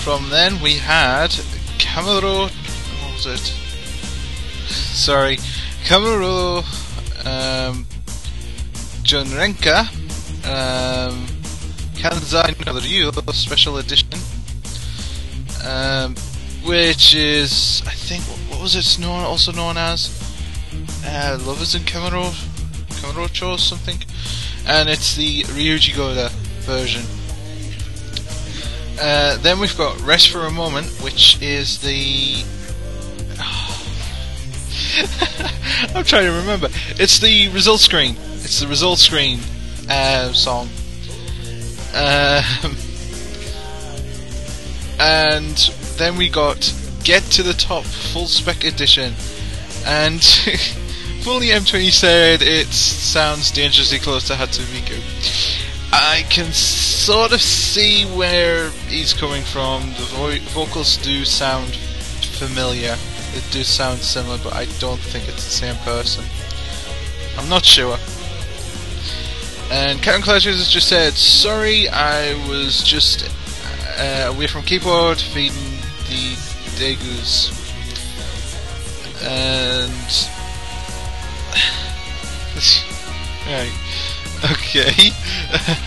from 0.02 0.30
then 0.30 0.60
we 0.62 0.74
had 0.74 1.30
Kamuro. 1.78 2.48
What 2.48 3.12
was 3.12 3.26
it? 3.26 3.40
Sorry, 4.68 5.36
Kamuro 5.84 6.58
um, 7.26 7.86
Junrenka 9.04 9.80
um, 10.48 11.26
Kanzai 11.94 12.64
no 12.64 12.72
Ryu 12.80 13.12
Special 13.32 13.76
Edition, 13.76 14.08
um, 15.64 16.14
which 16.64 17.14
is 17.14 17.82
I 17.86 17.90
think 17.92 18.22
what 18.50 18.62
was 18.62 18.76
it 18.76 18.98
known 18.98 19.24
also 19.24 19.52
known 19.52 19.76
as 19.76 20.08
uh, 21.04 21.38
Lovers 21.44 21.74
in 21.74 21.82
Kamuro 21.82 22.32
Kamurocho 22.98 23.54
or 23.54 23.58
something, 23.58 23.98
and 24.68 24.88
it's 24.88 25.16
the 25.16 25.42
Ryuji 25.44 25.96
Goda 25.96 26.30
version. 26.60 27.02
Uh, 29.00 29.36
then 29.38 29.60
we've 29.60 29.76
got 29.76 30.00
Rest 30.02 30.28
for 30.28 30.40
a 30.40 30.50
Moment, 30.50 30.86
which 31.02 31.40
is 31.40 31.78
the. 31.78 32.44
I'm 35.94 36.04
trying 36.04 36.26
to 36.26 36.32
remember. 36.32 36.68
It's 36.98 37.18
the 37.18 37.48
result 37.48 37.80
screen. 37.80 38.16
It's 38.42 38.60
the 38.60 38.68
result 38.68 38.98
screen 38.98 39.38
uh, 39.88 40.32
song. 40.32 40.68
Um, 41.94 41.94
and 45.00 45.56
then 45.96 46.16
we 46.16 46.28
got 46.28 46.74
Get 47.04 47.22
to 47.22 47.42
the 47.42 47.54
Top 47.54 47.84
Full 47.84 48.26
Spec 48.26 48.64
Edition. 48.64 49.14
And 49.86 50.20
Fully 51.28 51.48
M20 51.48 51.90
said 51.92 52.40
it 52.40 52.68
sounds 52.68 53.50
dangerously 53.50 53.98
close 53.98 54.26
to 54.28 54.32
Hatsune 54.32 54.64
Miku. 54.72 54.98
I 55.92 56.24
can 56.30 56.50
sort 56.54 57.34
of 57.34 57.42
see 57.42 58.06
where 58.16 58.70
he's 58.88 59.12
coming 59.12 59.42
from. 59.42 59.82
The 59.90 60.06
vo- 60.16 60.38
vocals 60.52 60.96
do 60.96 61.26
sound 61.26 61.76
familiar. 61.76 62.96
They 63.34 63.42
do 63.50 63.62
sound 63.62 63.98
similar, 63.98 64.38
but 64.42 64.54
I 64.54 64.64
don't 64.78 64.98
think 64.98 65.28
it's 65.28 65.44
the 65.44 65.50
same 65.50 65.76
person. 65.84 66.24
I'm 67.36 67.50
not 67.50 67.62
sure. 67.62 67.98
And 69.70 70.00
Captain 70.00 70.22
Clashes 70.22 70.56
has 70.56 70.70
just 70.70 70.88
said, 70.88 71.12
sorry, 71.12 71.90
I 71.90 72.32
was 72.48 72.82
just 72.82 73.28
uh, 73.98 74.32
away 74.34 74.46
from 74.46 74.62
keyboard 74.62 75.18
feeding 75.18 75.76
the 76.08 76.36
Degus. 76.80 77.52
And 79.22 80.37
right. 83.54 83.72
Okay. 84.52 85.10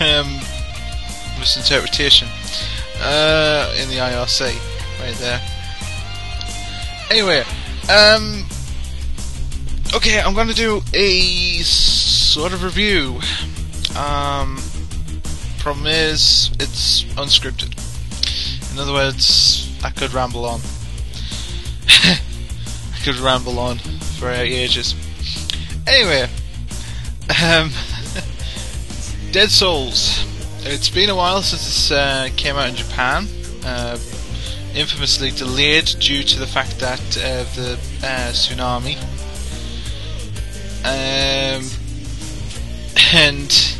um, 0.00 0.40
misinterpretation. 1.38 2.28
Uh, 3.00 3.74
in 3.80 3.88
the 3.88 3.96
IRC. 3.96 4.54
Right 5.00 5.14
there. 5.16 5.40
Anyway, 7.10 7.44
um, 7.90 8.44
okay, 9.94 10.20
I'm 10.20 10.34
going 10.34 10.48
to 10.48 10.54
do 10.54 10.82
a 10.94 11.58
sort 11.62 12.52
of 12.52 12.62
review. 12.62 13.20
Um, 13.96 14.58
problem 15.58 15.86
is, 15.86 16.50
it's 16.60 17.04
unscripted. 17.14 17.74
In 18.72 18.78
other 18.78 18.92
words, 18.92 19.70
I 19.84 19.90
could 19.90 20.14
ramble 20.14 20.44
on. 20.44 20.60
I 21.88 22.98
could 23.04 23.16
ramble 23.16 23.58
on 23.58 23.78
for 23.78 24.30
ages. 24.30 24.94
Anyway, 25.86 26.28
um, 27.42 27.70
Dead 29.32 29.50
Souls. 29.50 30.24
It's 30.64 30.88
been 30.88 31.10
a 31.10 31.16
while 31.16 31.42
since 31.42 31.64
this 31.64 31.90
uh, 31.90 32.28
came 32.36 32.56
out 32.56 32.68
in 32.68 32.76
Japan. 32.76 33.26
Uh, 33.64 33.98
infamously 34.74 35.30
delayed 35.30 35.86
due 35.98 36.22
to 36.22 36.38
the 36.38 36.46
fact 36.46 36.78
that 36.78 37.00
uh, 37.18 37.44
the 37.54 37.78
uh, 38.02 38.32
tsunami. 38.32 38.96
Um, 40.84 41.68
and 43.12 43.76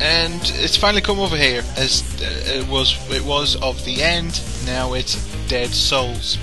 and 0.00 0.40
it's 0.62 0.76
finally 0.76 1.02
come 1.02 1.18
over 1.18 1.36
here 1.36 1.62
as 1.76 2.02
uh, 2.22 2.58
it 2.58 2.68
was 2.68 2.96
it 3.10 3.24
was 3.24 3.56
of 3.56 3.84
the 3.84 4.02
end 4.02 4.40
now 4.64 4.92
it's 4.92 5.16
dead 5.48 5.70
souls 5.70 6.38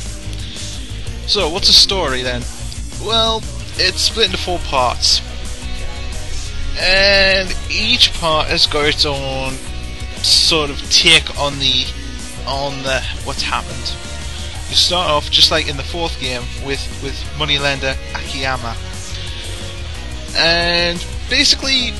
so 1.25 1.49
what's 1.49 1.67
the 1.67 1.73
story 1.73 2.21
then 2.21 2.41
well 3.01 3.41
it's 3.77 4.01
split 4.01 4.27
into 4.27 4.37
four 4.37 4.59
parts. 4.59 5.21
And 6.79 7.55
each 7.69 8.13
part 8.13 8.47
has 8.47 8.67
got 8.67 8.85
its 8.85 9.05
own 9.05 9.53
sort 10.23 10.69
of 10.69 10.81
take 10.89 11.39
on 11.39 11.59
the 11.59 11.85
on 12.47 12.83
the 12.83 13.01
what's 13.23 13.41
happened. 13.41 13.93
You 14.69 14.75
start 14.75 15.09
off 15.09 15.29
just 15.29 15.51
like 15.51 15.69
in 15.69 15.77
the 15.77 15.83
fourth 15.83 16.19
game 16.19 16.43
with 16.65 16.81
with 17.03 17.17
moneylender 17.37 17.95
akiyama. 18.13 18.75
And 20.37 21.05
basically 21.29 21.91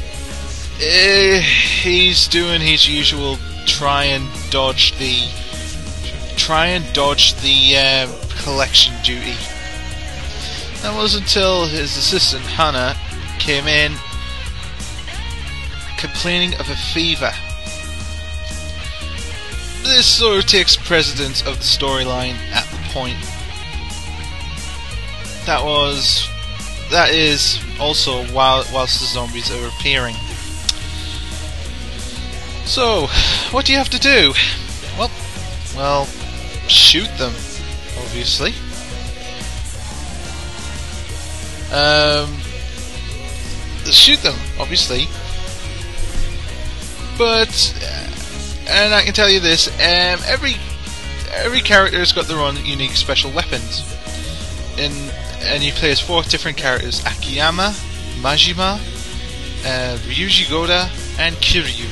uh, 0.82 1.40
he's 1.40 2.28
doing 2.28 2.60
his 2.60 2.88
usual 2.90 3.38
try 3.66 4.04
and 4.06 4.28
dodge 4.52 4.98
the 4.98 5.30
try 6.36 6.68
and 6.68 6.94
dodge 6.94 7.34
the 7.36 7.78
uh, 7.78 8.08
collection 8.44 8.94
duty. 9.04 9.36
That 10.86 10.96
was 10.96 11.16
until 11.16 11.66
his 11.66 11.98
assistant 11.98 12.44
Hana 12.44 12.96
came 13.40 13.66
in 13.66 13.94
complaining 15.98 16.54
of 16.60 16.70
a 16.70 16.76
fever. 16.76 17.32
This 19.82 20.06
sort 20.06 20.38
of 20.38 20.46
takes 20.46 20.76
precedence 20.76 21.42
of 21.42 21.58
the 21.58 21.64
storyline 21.64 22.36
at 22.52 22.70
the 22.70 22.78
point. 22.94 23.18
That 25.48 25.66
was 25.66 26.30
that 26.92 27.10
is 27.10 27.60
also 27.80 28.24
while 28.26 28.64
whilst 28.72 29.00
the 29.00 29.08
zombies 29.08 29.50
are 29.50 29.68
appearing. 29.68 30.16
So, 32.66 33.08
what 33.50 33.66
do 33.66 33.72
you 33.72 33.80
have 33.80 33.90
to 33.90 34.00
do? 34.00 34.34
Well, 35.00 35.10
well, 35.76 36.06
shoot 36.68 37.10
them, 37.18 37.34
obviously. 37.98 38.54
Um, 41.72 42.38
shoot 43.91 44.20
them, 44.22 44.36
obviously. 44.59 45.07
But, 47.18 47.74
uh, 47.82 48.70
and 48.70 48.93
I 48.93 49.01
can 49.03 49.13
tell 49.13 49.30
you 49.30 49.39
this: 49.39 49.68
um, 49.68 50.20
every 50.26 50.55
every 51.34 51.61
character 51.61 51.99
has 51.99 52.11
got 52.11 52.26
their 52.26 52.39
own 52.39 52.57
unique 52.66 52.91
special 52.91 53.32
weapons. 53.32 53.84
In 54.78 54.91
and 55.41 55.63
you 55.63 55.72
play 55.72 55.91
as 55.91 55.99
four 55.99 56.24
different 56.24 56.57
characters: 56.57 57.03
Akiyama, 57.05 57.74
Majima, 58.22 58.78
uh, 59.66 59.97
Ryuji 59.97 60.49
Goda, 60.49 60.89
and 61.20 61.36
Kiryu. 61.38 61.88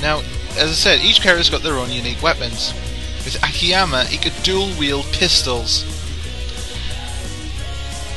Now, 0.00 0.20
as 0.56 0.70
I 0.70 0.74
said, 0.74 1.00
each 1.00 1.20
character's 1.20 1.50
got 1.50 1.62
their 1.62 1.74
own 1.74 1.90
unique 1.90 2.22
weapons. 2.22 2.72
With 3.24 3.36
Akiyama, 3.42 4.04
he 4.04 4.16
could 4.16 4.32
dual 4.42 4.70
wield 4.78 5.06
pistols. 5.12 5.84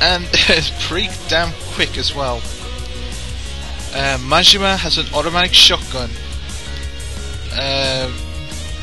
And 0.02 0.28
it's 0.34 0.72
pretty 0.88 1.10
damn 1.30 1.54
quick 1.74 1.98
as 1.98 2.16
well. 2.16 2.38
Uh, 3.94 4.18
Majima 4.20 4.78
has 4.78 4.98
an 4.98 5.06
automatic 5.14 5.54
shotgun. 5.54 6.10
Uh, 7.54 8.10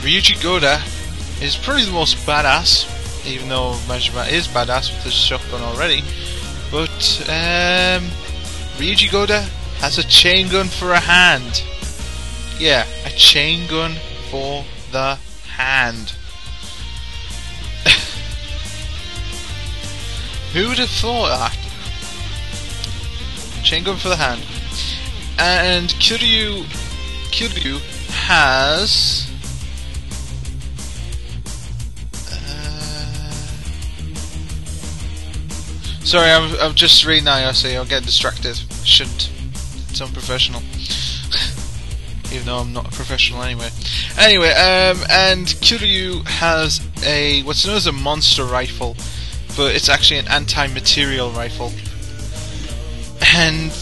Ryuji 0.00 0.40
Goda 0.42 0.80
is 1.42 1.56
probably 1.56 1.84
the 1.84 1.92
most 1.92 2.16
badass, 2.26 3.26
even 3.26 3.48
though 3.48 3.72
Majima 3.86 4.30
is 4.30 4.46
badass 4.46 4.94
with 4.94 5.04
his 5.04 5.14
shotgun 5.14 5.62
already. 5.62 6.02
But 6.70 7.20
um, 7.28 8.04
Ryuji 8.76 9.10
Goda 9.10 9.40
has 9.80 9.98
a 9.98 10.06
chain 10.06 10.48
gun 10.48 10.66
for 10.66 10.92
a 10.92 11.00
hand. 11.00 11.62
Yeah, 12.58 12.86
a 13.06 13.10
chain 13.10 13.68
gun 13.68 13.94
for 14.30 14.64
the 14.92 15.14
hand. 15.46 16.12
Who 20.52 20.68
would 20.68 20.78
have 20.78 20.88
thought 20.88 21.28
that? 21.28 21.56
Chain 23.62 23.84
gun 23.84 23.96
for 23.96 24.08
the 24.08 24.16
hand. 24.16 24.40
And 25.38 25.90
Kiryu 25.90 26.64
Kiryu 27.30 27.78
has 28.10 29.30
uh, 32.32 33.30
Sorry, 36.04 36.30
I'm, 36.30 36.54
I'm 36.60 36.74
just 36.74 37.04
reading 37.04 37.26
IRC, 37.26 37.76
I'll 37.76 37.84
get 37.84 38.04
distracted. 38.04 38.56
Shouldn't. 38.84 39.30
It's 39.90 40.00
unprofessional 40.00 40.62
even 42.32 42.46
though 42.46 42.58
I'm 42.58 42.72
not 42.72 42.86
a 42.86 42.90
professional 42.90 43.42
anyway. 43.42 43.70
Anyway, 44.18 44.50
um, 44.50 44.98
and 45.10 45.46
Kiryu 45.46 46.26
has 46.26 46.80
a 47.04 47.42
what's 47.42 47.66
known 47.66 47.76
as 47.76 47.86
a 47.86 47.92
monster 47.92 48.44
rifle, 48.44 48.96
but 49.58 49.74
it's 49.74 49.88
actually 49.88 50.20
an 50.20 50.28
anti-material 50.28 51.32
rifle, 51.32 51.72
and. 53.34 53.72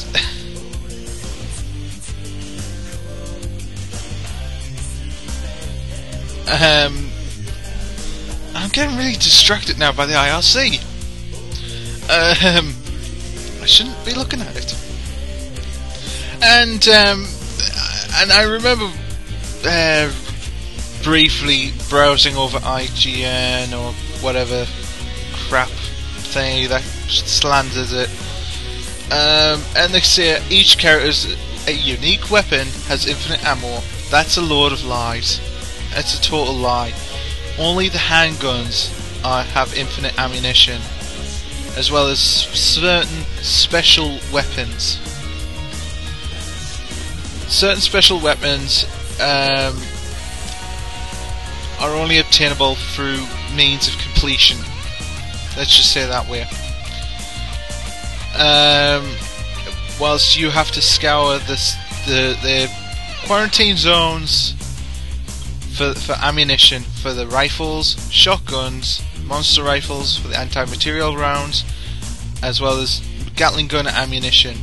Um, 6.49 7.11
I'm 8.55 8.71
getting 8.71 8.97
really 8.97 9.15
distracted 9.15 9.81
now 9.81 9.91
by 9.91 10.07
the 10.07 10.13
IRC. 10.13 10.81
Um, 12.09 12.73
I 13.61 13.67
shouldn't 13.67 14.03
be 14.07 14.15
looking 14.15 14.41
at 14.41 14.57
it. 14.57 14.73
And 16.41 16.89
um, 16.89 17.27
and 18.15 18.31
I 18.33 18.45
remember 18.45 18.89
uh, 19.65 20.13
briefly 21.03 21.73
browsing 21.91 22.37
over 22.37 22.59
IGN 22.59 23.73
or 23.77 23.93
whatever 24.23 24.67
crap 25.49 25.69
thing 25.69 26.69
that 26.69 26.83
slanders 26.83 27.93
it. 27.93 28.09
Um, 29.13 29.63
and 29.77 29.93
they 29.93 30.01
say 30.01 30.43
each 30.51 30.79
character's 30.79 31.37
a 31.69 31.73
unique 31.73 32.31
weapon 32.31 32.67
has 32.89 33.07
infinite 33.07 33.45
ammo. 33.45 33.81
That's 34.11 34.37
a 34.37 34.43
load 34.43 34.73
of 34.73 34.85
lies. 34.85 35.41
That's 35.95 36.19
a 36.19 36.23
total 36.23 36.55
lie. 36.55 36.93
Only 37.59 37.89
the 37.89 37.99
handguns 37.99 38.93
have 39.23 39.75
infinite 39.77 40.19
ammunition, 40.19 40.81
as 41.77 41.91
well 41.91 42.07
as 42.09 42.21
certain 42.21 43.25
special 43.43 44.19
weapons 44.33 45.01
certain 47.49 47.81
special 47.81 48.21
weapons 48.21 48.85
um, 49.21 49.79
are 51.81 51.95
only 51.95 52.19
obtainable 52.19 52.75
through 52.75 53.25
means 53.55 53.89
of 53.89 53.97
completion. 53.99 54.59
Let's 55.57 55.75
just 55.75 55.93
say 55.93 56.07
that 56.07 56.29
way. 56.29 56.43
Um, 58.39 59.17
whilst 60.01 60.39
you 60.39 60.51
have 60.51 60.71
to 60.73 60.83
scour 60.83 61.39
this, 61.39 61.75
the 62.07 62.37
the 62.43 62.71
quarantine 63.27 63.77
zones 63.77 64.53
for 65.77 65.95
for 65.95 66.13
ammunition 66.23 66.83
for 66.83 67.13
the 67.15 67.27
rifles, 67.27 67.97
shotguns, 68.13 69.03
monster 69.25 69.63
rifles 69.63 70.19
for 70.19 70.29
the 70.29 70.39
anti-material 70.39 71.17
rounds, 71.17 71.65
as 72.43 72.61
well 72.61 72.79
as 72.79 73.03
Gatling 73.35 73.69
gun 73.69 73.87
ammunition 73.87 74.57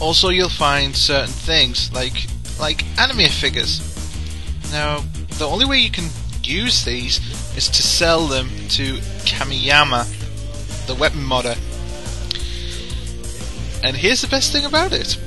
also, 0.00 0.28
you'll 0.28 0.48
find 0.48 0.94
certain 0.94 1.32
things 1.32 1.92
like 1.92 2.26
like 2.58 2.84
anime 2.98 3.28
figures. 3.30 3.80
Now, 4.70 5.02
the 5.38 5.46
only 5.46 5.64
way 5.64 5.78
you 5.78 5.90
can 5.90 6.08
use 6.42 6.84
these 6.84 7.18
is 7.56 7.68
to 7.68 7.82
sell 7.82 8.26
them 8.26 8.48
to 8.70 8.96
Kamiyama, 9.24 10.06
the 10.86 10.94
weapon 10.94 11.22
modder. 11.22 11.54
And 13.82 13.96
here's 13.96 14.22
the 14.22 14.28
best 14.28 14.52
thing 14.52 14.64
about 14.64 14.92
it. 14.92 15.18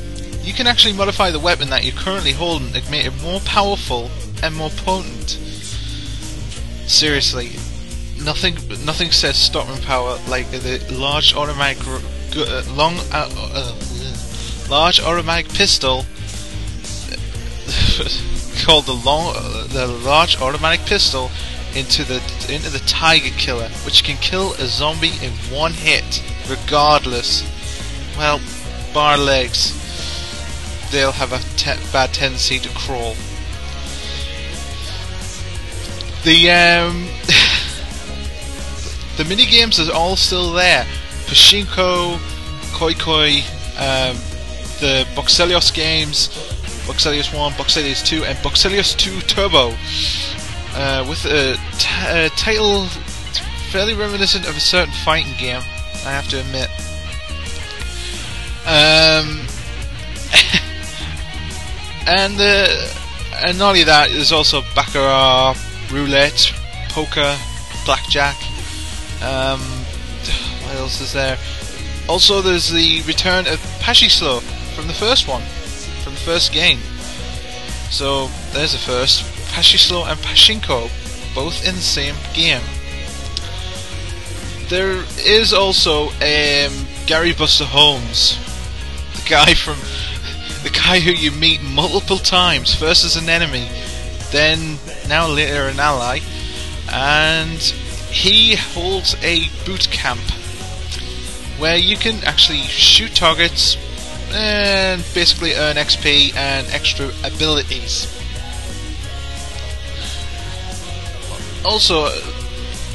You 0.43 0.53
can 0.53 0.67
actually 0.67 0.93
modify 0.93 1.31
the 1.31 1.39
weapon 1.39 1.69
that 1.69 1.83
you're 1.83 1.95
currently 1.95 2.31
holding 2.31 2.73
to 2.73 2.91
make 2.91 3.05
it 3.05 3.21
more 3.21 3.39
powerful 3.41 4.09
and 4.41 4.55
more 4.55 4.69
potent. 4.69 5.31
Seriously, 6.87 7.51
nothing 8.23 8.55
nothing 8.85 9.11
says 9.11 9.37
stopping 9.37 9.81
power 9.83 10.17
like 10.27 10.49
the 10.51 10.83
large 10.89 11.35
automatic 11.35 11.85
uh, 11.87 12.63
long 12.73 12.95
uh, 13.11 13.29
uh, 13.35 13.75
large 14.69 14.99
automatic 15.01 15.51
pistol 15.53 15.97
called 18.63 18.85
the 18.85 18.93
long, 19.05 19.33
the 19.69 19.87
large 20.03 20.39
automatic 20.41 20.85
pistol 20.85 21.29
into 21.77 22.03
the 22.03 22.15
into 22.49 22.69
the 22.69 22.81
Tiger 22.87 23.33
Killer, 23.37 23.69
which 23.85 24.03
can 24.03 24.17
kill 24.17 24.53
a 24.53 24.65
zombie 24.65 25.13
in 25.21 25.31
one 25.53 25.73
hit, 25.73 26.23
regardless. 26.49 27.45
Well, 28.17 28.41
bar 28.93 29.17
legs, 29.17 29.73
they'll 30.91 31.11
have 31.11 31.33
a 31.33 31.39
te- 31.55 31.79
bad 31.91 32.13
tendency 32.13 32.59
to 32.59 32.69
crawl. 32.69 33.15
The 36.23 36.49
um, 36.49 37.05
the 39.17 39.25
mini 39.25 39.45
games 39.45 39.79
are 39.79 39.93
all 39.93 40.15
still 40.15 40.53
there. 40.53 40.85
Pachinko, 41.27 42.17
Koi 42.73 42.93
Koi, 42.93 43.43
um, 43.77 44.15
the 44.79 45.05
Boxcelios 45.13 45.73
games, 45.73 46.29
Boxcelios 46.87 47.37
1, 47.37 47.51
Boxcelios 47.53 48.05
2, 48.05 48.23
and 48.23 48.37
Boxcelios 48.39 48.97
2 48.97 49.19
Turbo, 49.21 49.75
uh, 50.77 51.05
with 51.09 51.25
a, 51.25 51.55
t- 51.77 51.89
a 52.07 52.29
title 52.37 52.85
fairly 53.71 53.95
reminiscent 53.95 54.47
of 54.47 54.55
a 54.55 54.59
certain 54.59 54.93
fighting 54.93 55.33
game, 55.37 55.61
I 56.05 56.11
have 56.11 56.27
to 56.29 56.39
admit. 56.39 56.69
Um, 58.65 59.41
and 62.07 62.39
uh, 62.39 62.93
and 63.45 63.57
not 63.57 63.69
only 63.69 63.83
that, 63.83 64.09
there's 64.11 64.31
also 64.31 64.61
baccarat, 64.75 65.55
roulette, 65.91 66.53
poker, 66.89 67.35
blackjack. 67.85 68.37
Um, 69.21 69.59
what 70.63 70.75
else 70.75 71.01
is 71.01 71.11
there? 71.13 71.37
Also, 72.07 72.41
there's 72.41 72.69
the 72.69 73.01
return 73.03 73.47
of 73.47 73.59
Pachislo 73.79 74.41
from 74.75 74.87
the 74.87 74.93
first 74.93 75.27
one, 75.27 75.41
from 76.03 76.13
the 76.13 76.19
first 76.19 76.53
game. 76.53 76.79
So 77.89 78.27
there's 78.53 78.73
the 78.73 78.77
first 78.77 79.23
Pachislo 79.49 80.09
and 80.09 80.19
Pachinko, 80.19 80.89
both 81.33 81.65
in 81.67 81.75
the 81.75 81.81
same 81.81 82.15
game. 82.33 82.61
There 84.69 85.03
is 85.19 85.53
also 85.53 86.07
um, 86.09 86.87
Gary 87.05 87.33
Buster 87.33 87.65
Holmes, 87.65 88.37
the 89.15 89.29
guy 89.29 89.53
from 89.53 89.75
the 90.63 90.69
guy 90.69 90.99
who 90.99 91.11
you 91.11 91.31
meet 91.31 91.61
multiple 91.61 92.17
times, 92.17 92.73
first 92.73 93.05
as 93.05 93.15
an 93.15 93.29
enemy, 93.29 93.69
then 94.31 94.77
now 95.07 95.27
later 95.27 95.67
an 95.67 95.79
ally, 95.79 96.19
and 96.91 97.59
he 98.11 98.55
holds 98.55 99.15
a 99.23 99.47
boot 99.65 99.87
camp 99.91 100.19
where 101.59 101.77
you 101.77 101.97
can 101.97 102.23
actually 102.23 102.61
shoot 102.61 103.15
targets 103.15 103.77
and 104.31 105.01
basically 105.13 105.53
earn 105.55 105.75
XP 105.75 106.35
and 106.35 106.67
extra 106.71 107.09
abilities. 107.23 108.16
Also, 111.65 112.09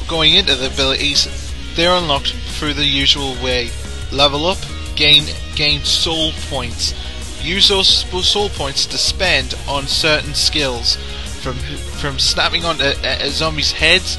going 0.07 0.33
into 0.33 0.55
the 0.55 0.67
abilities, 0.67 1.27
they're 1.75 1.95
unlocked 1.95 2.33
through 2.33 2.73
the 2.73 2.85
usual 2.85 3.33
way: 3.43 3.69
level 4.11 4.45
up, 4.45 4.59
gain 4.95 5.23
gain 5.55 5.81
soul 5.81 6.31
points. 6.49 6.93
Use 7.41 7.67
those 7.67 8.05
soul 8.25 8.49
points 8.49 8.85
to 8.85 8.97
spend 8.97 9.55
on 9.67 9.85
certain 9.85 10.33
skills, 10.33 10.95
from 11.41 11.55
from 11.99 12.17
snapping 12.17 12.63
onto 12.63 12.83
a, 12.83 13.25
a 13.25 13.29
zombie's 13.29 13.71
heads 13.71 14.17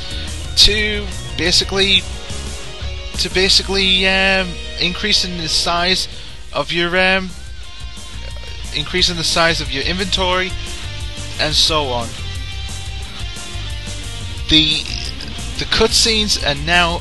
to 0.57 1.07
basically 1.37 2.03
to 3.19 3.31
basically 3.33 4.07
um, 4.07 4.49
increasing 4.81 5.39
the 5.39 5.49
size 5.49 6.09
of 6.53 6.71
your 6.73 6.97
um, 6.99 7.31
increasing 8.77 9.17
the 9.17 9.25
size 9.25 9.61
of 9.61 9.73
your 9.73 9.85
inventory 9.85 10.51
and 11.41 11.55
so 11.55 11.87
on. 11.87 12.09
The 14.55 14.85
the 15.59 15.65
cutscenes 15.65 16.39
are 16.47 16.55
now 16.65 17.01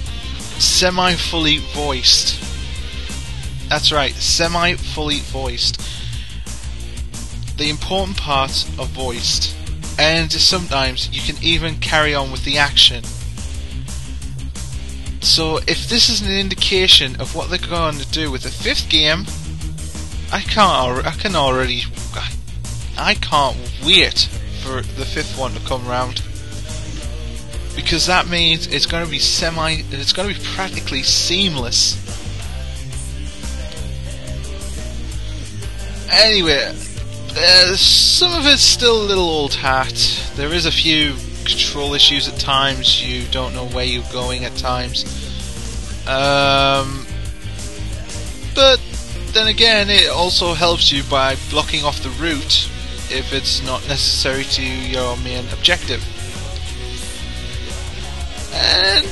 semi 0.57 1.13
fully 1.13 1.59
voiced. 1.59 2.41
That's 3.69 3.91
right, 3.91 4.15
semi 4.15 4.73
fully 4.73 5.19
voiced. 5.19 5.79
The 7.59 7.69
important 7.69 8.17
parts 8.17 8.67
are 8.79 8.87
voiced, 8.87 9.55
and 9.99 10.31
sometimes 10.31 11.11
you 11.11 11.21
can 11.21 11.35
even 11.43 11.75
carry 11.75 12.15
on 12.15 12.31
with 12.31 12.43
the 12.43 12.57
action. 12.57 13.03
So, 15.21 15.57
if 15.67 15.87
this 15.87 16.09
is 16.09 16.21
an 16.21 16.31
indication 16.31 17.21
of 17.21 17.35
what 17.35 17.51
they're 17.51 17.69
going 17.69 17.99
to 17.99 18.11
do 18.11 18.31
with 18.31 18.41
the 18.41 18.49
fifth 18.49 18.89
game, 18.89 19.27
I 20.31 20.41
can't. 20.41 21.05
I 21.05 21.11
can 21.11 21.35
already. 21.35 21.83
I, 22.97 23.13
can't 23.13 23.55
wait 23.85 24.27
for 24.63 24.81
the 24.81 25.05
fifth 25.05 25.37
one 25.37 25.53
to 25.53 25.59
come 25.59 25.87
round 25.87 26.23
because 27.75 28.05
that 28.07 28.27
means 28.27 28.67
it's 28.67 28.85
going 28.85 29.03
to 29.03 29.09
be 29.09 29.19
semi. 29.19 29.81
It's 29.91 30.13
going 30.13 30.33
to 30.33 30.39
be 30.39 30.45
practically 30.55 31.03
seamless. 31.03 31.99
Anyway, 36.11 36.75
uh, 37.35 37.75
some 37.75 38.33
of 38.33 38.45
it's 38.45 38.61
still 38.61 39.01
a 39.01 39.05
little 39.05 39.23
old 39.23 39.55
hat. 39.55 40.31
There 40.35 40.53
is 40.53 40.65
a 40.65 40.71
few 40.71 41.15
control 41.45 41.93
issues 41.93 42.27
at 42.27 42.39
times. 42.39 43.03
You 43.03 43.25
don't 43.31 43.53
know 43.53 43.65
where 43.67 43.85
you're 43.85 44.03
going 44.11 44.45
at 44.45 44.55
times. 44.55 45.03
Um, 46.07 47.05
but 48.53 48.79
then 49.31 49.47
again, 49.47 49.89
it 49.89 50.09
also 50.09 50.53
helps 50.53 50.91
you 50.91 51.03
by 51.03 51.35
blocking 51.49 51.83
off 51.83 52.03
the 52.03 52.09
route 52.11 52.69
if 53.09 53.33
it's 53.33 53.63
not 53.65 53.87
necessary 53.87 54.43
to 54.43 54.63
your 54.63 55.17
main 55.17 55.45
objective. 55.49 56.03
And 58.53 59.05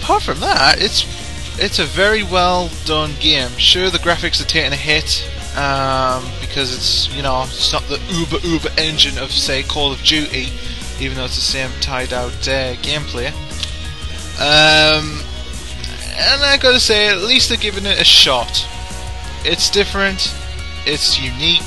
apart 0.00 0.22
from 0.22 0.40
that, 0.40 0.76
it's 0.78 1.04
it's 1.58 1.78
a 1.78 1.84
very 1.84 2.22
well 2.22 2.70
done 2.84 3.12
game. 3.20 3.50
Sure, 3.58 3.90
the 3.90 3.98
graphics 3.98 4.40
are 4.40 4.48
taking 4.48 4.72
a 4.72 4.76
hit 4.76 5.28
um, 5.56 6.24
because 6.40 6.74
it's 6.74 7.14
you 7.14 7.22
know 7.22 7.44
it's 7.44 7.72
not 7.72 7.82
the 7.84 8.00
uber 8.10 8.38
uber 8.46 8.68
engine 8.78 9.18
of 9.18 9.30
say 9.30 9.62
Call 9.62 9.92
of 9.92 10.02
Duty, 10.02 10.48
even 11.00 11.16
though 11.16 11.24
it's 11.24 11.36
the 11.36 11.40
same 11.40 11.70
tied 11.80 12.12
out 12.12 12.32
uh, 12.48 12.74
gameplay. 12.76 13.32
Um, 14.38 15.22
and 16.18 16.42
I 16.42 16.58
gotta 16.60 16.80
say, 16.80 17.08
at 17.08 17.18
least 17.18 17.48
they're 17.48 17.58
giving 17.58 17.86
it 17.86 18.00
a 18.00 18.04
shot. 18.04 18.66
It's 19.44 19.70
different. 19.70 20.34
It's 20.86 21.20
unique. 21.20 21.62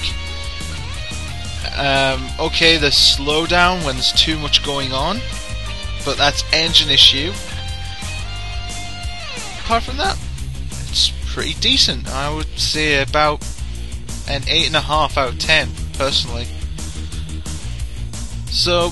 Um, 1.77 2.27
okay, 2.39 2.77
the 2.77 2.87
slowdown 2.87 3.85
when 3.85 3.95
there's 3.95 4.11
too 4.11 4.37
much 4.37 4.63
going 4.63 4.91
on, 4.91 5.19
but 6.05 6.17
that's 6.17 6.43
engine 6.53 6.89
issue. 6.89 7.31
Apart 9.63 9.83
from 9.83 9.97
that, 9.97 10.17
it's 10.89 11.11
pretty 11.27 11.53
decent. 11.59 12.09
I 12.09 12.33
would 12.33 12.47
say 12.57 13.01
about 13.01 13.45
an 14.27 14.43
eight 14.47 14.67
and 14.67 14.75
a 14.75 14.81
half 14.81 15.17
out 15.17 15.33
of 15.33 15.39
ten, 15.39 15.69
personally. 15.93 16.47
So, 18.51 18.91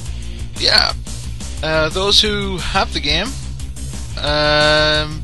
yeah, 0.57 0.93
uh, 1.63 1.89
those 1.89 2.21
who 2.21 2.57
have 2.57 2.93
the 2.93 2.99
game, 2.99 3.27
um, 4.21 5.23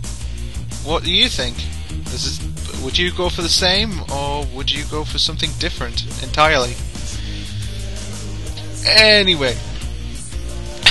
what 0.84 1.04
do 1.04 1.12
you 1.12 1.30
think? 1.30 1.58
This 2.06 2.40
would 2.84 2.98
you 2.98 3.12
go 3.12 3.30
for 3.30 3.42
the 3.42 3.50
same, 3.50 3.92
or 4.12 4.46
would 4.54 4.72
you 4.72 4.84
go 4.92 5.04
for 5.04 5.18
something 5.18 5.50
different 5.58 6.06
entirely? 6.22 6.76
Anyway, 8.86 9.56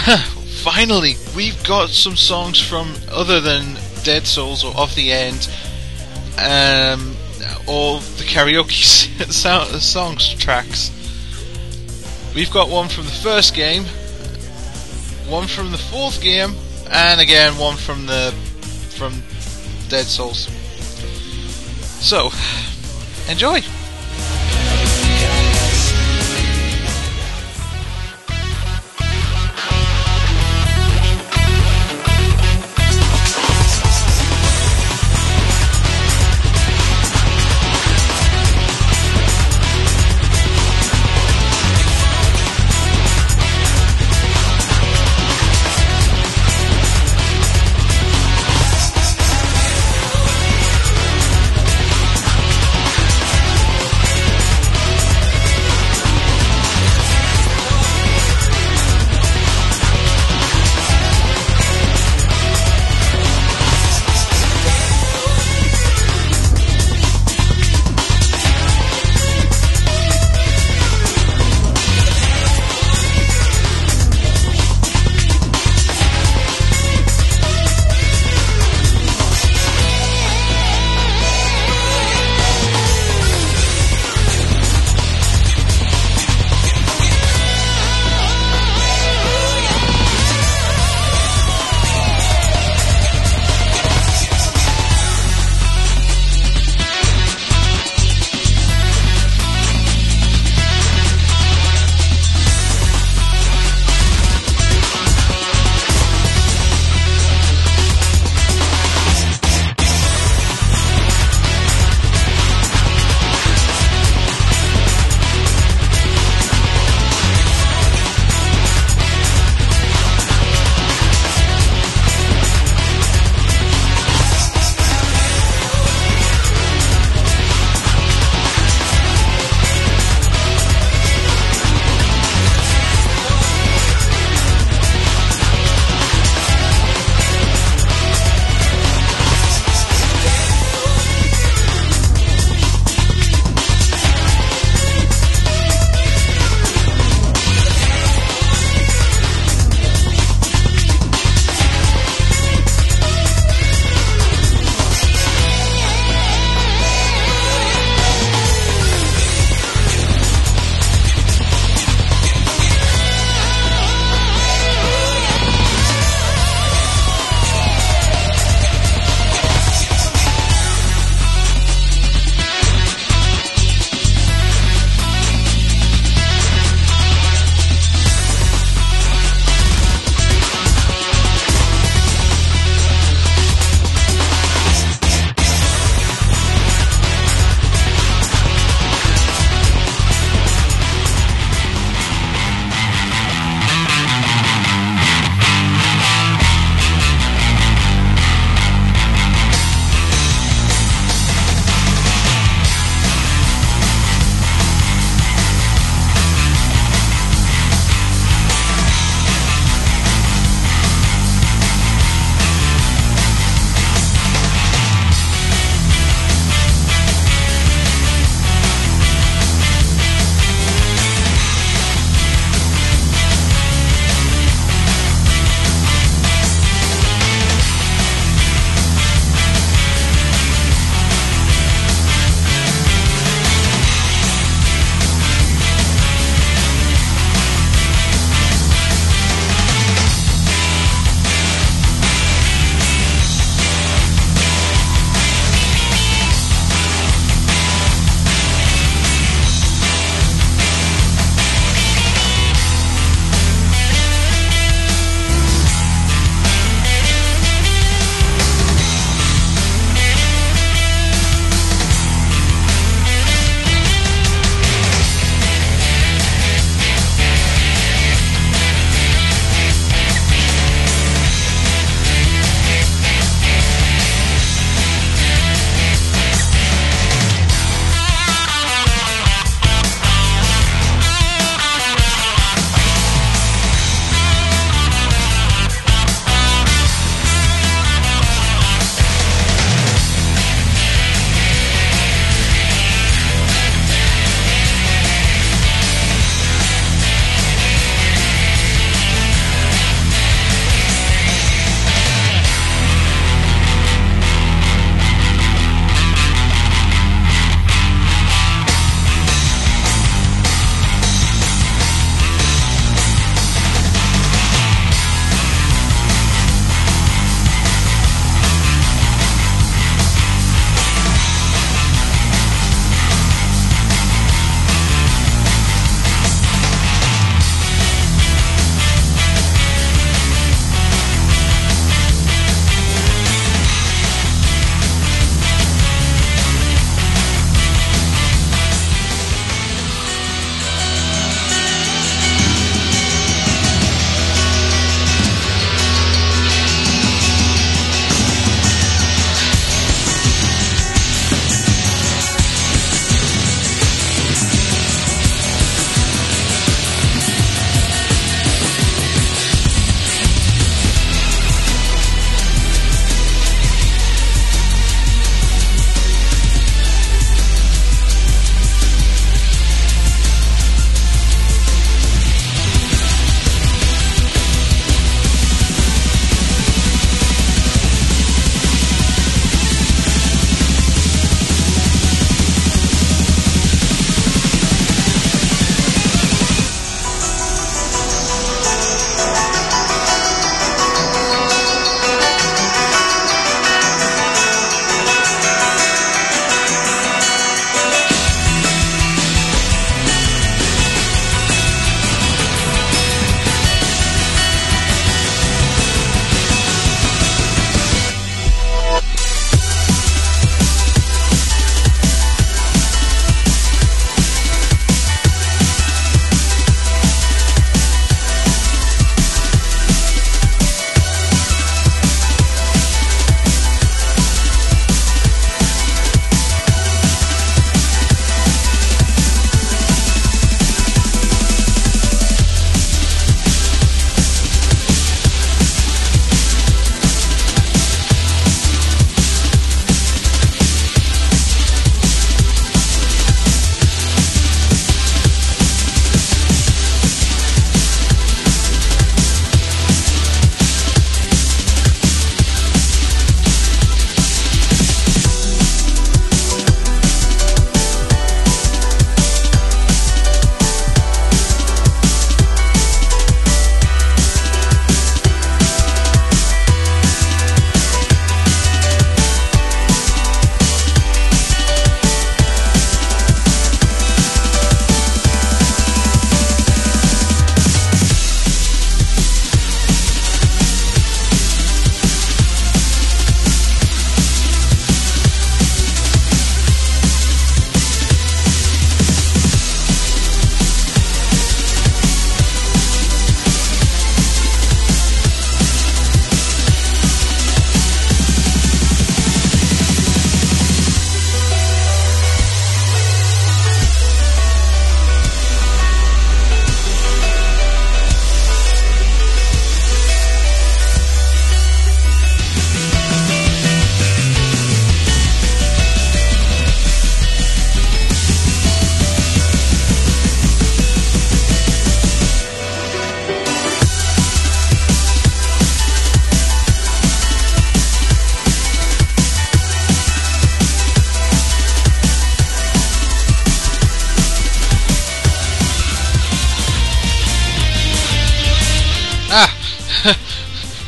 finally, 0.61 1.17
we've 1.35 1.63
got 1.65 1.89
some 1.89 2.17
songs 2.17 2.61
from 2.61 2.95
other 3.11 3.41
than 3.41 3.77
Dead 4.05 4.27
Souls 4.27 4.65
or 4.65 4.75
Of 4.77 4.95
the 4.95 5.13
End, 5.13 5.49
um, 6.39 7.17
or 7.67 8.01
the 8.19 8.25
karaoke 8.25 9.31
sound, 9.33 9.71
songs 9.83 10.35
tracks. 10.35 10.91
We've 12.35 12.51
got 12.51 12.69
one 12.69 12.89
from 12.89 13.05
the 13.05 13.11
first 13.11 13.55
game, 13.55 13.85
one 15.29 15.47
from 15.47 15.71
the 15.71 15.79
fourth 15.79 16.21
game, 16.23 16.55
and 16.91 17.21
again 17.21 17.57
one 17.59 17.77
from 17.77 18.07
the 18.07 18.33
from 18.91 19.23
Dead 19.89 20.07
Souls. 20.07 20.49
So, 22.01 22.31
enjoy.「 23.31 23.82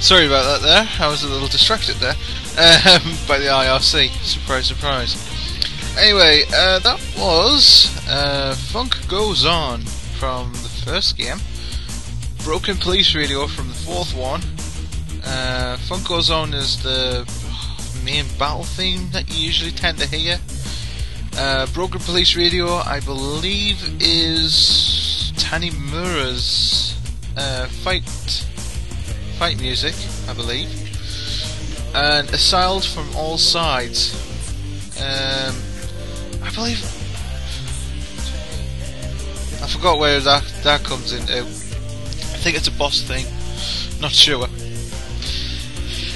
Sorry 0.04 0.26
about 0.26 0.60
that 0.60 0.60
there. 0.60 0.86
I 1.00 1.08
was 1.08 1.22
a 1.22 1.28
little 1.28 1.48
distracted 1.48 1.94
there 1.94 2.12
um, 2.12 3.16
by 3.26 3.38
the 3.38 3.46
IRC. 3.46 4.10
Surprise, 4.22 4.66
surprise. 4.66 5.16
Anyway, 5.98 6.42
uh, 6.54 6.78
that 6.80 7.00
was 7.16 7.90
uh, 8.06 8.54
Funk 8.54 9.08
Goes 9.08 9.46
On 9.46 9.80
from 9.80 10.52
the 10.52 10.68
first 10.84 11.16
game. 11.16 11.38
Broken 12.44 12.76
Police 12.76 13.14
Radio 13.14 13.46
from 13.46 13.68
the 13.68 13.74
fourth 13.74 14.14
one. 14.14 14.42
Uh, 15.24 15.78
Funk 15.78 16.06
Goes 16.06 16.28
On 16.30 16.52
is 16.52 16.82
the 16.82 17.24
main 18.04 18.26
battle 18.38 18.64
theme 18.64 19.08
that 19.12 19.34
you 19.34 19.46
usually 19.46 19.72
tend 19.72 19.96
to 20.00 20.06
hear. 20.06 20.38
Uh, 21.38 21.64
Broken 21.72 22.00
Police 22.00 22.36
Radio, 22.36 22.74
I 22.74 23.00
believe, 23.00 24.02
is 24.02 25.32
Tanimura's 25.36 26.83
fight 29.38 29.60
music, 29.60 29.94
I 30.28 30.34
believe, 30.34 30.68
and 31.94 32.28
Assailed 32.30 32.84
from 32.84 33.14
All 33.16 33.36
Sides. 33.36 34.14
Um, 35.00 35.54
I 36.42 36.50
believe 36.54 36.82
I 39.62 39.66
forgot 39.66 39.98
where 39.98 40.20
that 40.20 40.44
that 40.62 40.84
comes 40.84 41.12
into. 41.12 41.40
I 41.40 42.38
think 42.42 42.56
it's 42.56 42.68
a 42.68 42.72
boss 42.72 43.00
thing. 43.00 43.26
Not 44.00 44.12
sure. 44.12 44.46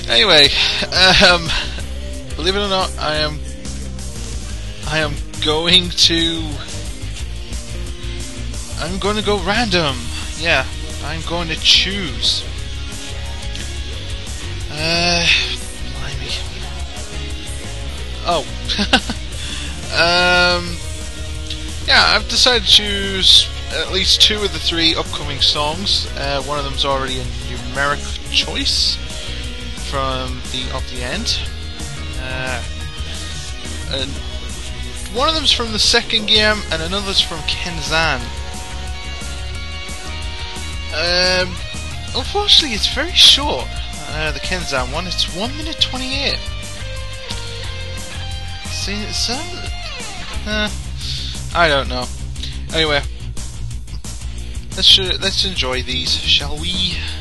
Anyway, 0.08 0.48
um, 1.26 1.48
believe 2.36 2.56
it 2.56 2.60
or 2.60 2.68
not, 2.68 2.94
I 2.98 3.16
am 3.16 3.38
I 4.86 4.98
am 4.98 5.14
going 5.44 5.90
to 5.90 6.42
I'm 8.80 8.98
going 8.98 9.16
to 9.16 9.24
go 9.24 9.42
random. 9.42 9.96
Yeah, 10.38 10.64
I'm 11.04 11.22
going 11.22 11.48
to 11.48 11.56
choose. 11.56 12.44
Uh, 14.80 15.26
blimey. 15.98 16.30
Oh. 18.24 18.46
um, 19.92 20.76
yeah, 21.88 22.14
I've 22.14 22.28
decided 22.28 22.62
to 22.62 22.68
choose 22.68 23.48
at 23.72 23.90
least 23.90 24.22
two 24.22 24.36
of 24.36 24.52
the 24.52 24.58
three 24.60 24.94
upcoming 24.94 25.40
songs. 25.40 26.06
Uh, 26.16 26.42
one 26.42 26.58
of 26.58 26.64
them's 26.64 26.84
already 26.84 27.18
a 27.18 27.24
numeric 27.24 28.32
choice 28.32 28.94
from 29.90 30.40
the 30.52 30.70
of 30.72 30.88
the 30.92 31.02
end. 31.02 31.40
Uh, 32.20 32.62
and 33.90 34.10
one 35.16 35.28
of 35.28 35.34
them's 35.34 35.50
from 35.50 35.72
the 35.72 35.78
second 35.78 36.26
game, 36.26 36.58
and 36.70 36.82
another's 36.82 37.20
from 37.20 37.38
Kenzan. 37.48 38.20
Um, 40.94 41.48
unfortunately, 42.14 42.76
it's 42.76 42.86
very 42.94 43.12
short. 43.12 43.66
Uh, 44.10 44.32
the 44.32 44.40
Kenzan 44.40 44.92
one, 44.92 45.06
it's 45.06 45.34
one 45.36 45.56
minute 45.56 45.80
twenty-eight. 45.80 46.38
See, 48.66 48.94
it's 48.94 49.30
um, 49.30 49.38
uh, 50.46 50.70
I 51.54 51.68
don't 51.68 51.88
know. 51.88 52.06
Anyway, 52.74 53.00
let's 54.76 54.98
uh, 54.98 55.16
let's 55.20 55.44
enjoy 55.44 55.82
these, 55.82 56.10
shall 56.10 56.58
we?「 56.58 57.17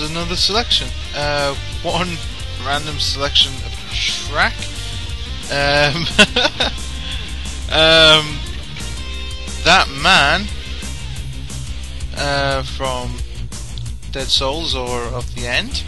another 0.00 0.36
selection. 0.36 0.88
Uh, 1.14 1.54
one 1.82 2.08
random 2.64 2.98
selection 2.98 3.52
of 3.66 3.72
track. 3.92 4.54
Um, 5.50 6.02
um, 7.72 8.38
that 9.64 9.86
man 10.02 10.46
uh, 12.16 12.62
from 12.62 13.16
Dead 14.12 14.28
Souls 14.28 14.74
or 14.74 15.02
of 15.02 15.34
the 15.34 15.46
End. 15.46 15.82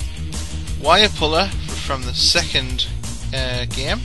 Wire 0.80 1.08
Puller 1.10 1.46
from 1.86 2.02
the 2.02 2.14
second 2.14 2.88
uh, 3.32 3.66
game, 3.66 4.00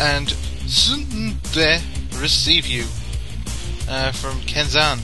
and 0.00 0.28
Tsunde 0.66 1.80
Receive 2.20 2.66
You 2.66 2.84
uh, 3.88 4.10
from 4.10 4.40
Kenzan. 4.40 4.98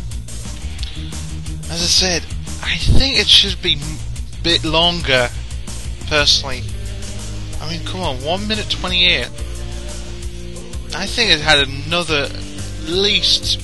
As 1.70 1.82
I 1.82 1.86
said, 1.86 2.26
I 2.62 2.76
think 2.76 3.18
it 3.18 3.28
should 3.28 3.60
be 3.60 3.74
a 3.74 4.42
bit 4.42 4.64
longer, 4.64 5.28
personally. 6.06 6.62
I 7.60 7.70
mean, 7.70 7.84
come 7.84 8.00
on, 8.00 8.22
1 8.22 8.48
minute 8.48 8.70
28. 8.70 9.26
I 10.94 11.06
think 11.06 11.30
it 11.30 11.40
had 11.40 11.66
another, 11.68 12.24
at 12.24 12.88
least, 12.88 13.60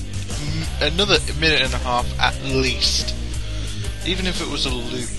another 0.81 1.17
minute 1.39 1.61
and 1.61 1.73
a 1.73 1.77
half 1.77 2.07
at 2.19 2.41
least. 2.43 3.15
Even 4.05 4.25
if 4.25 4.41
it 4.41 4.47
was 4.47 4.65
a 4.65 4.69
loop. 4.69 5.09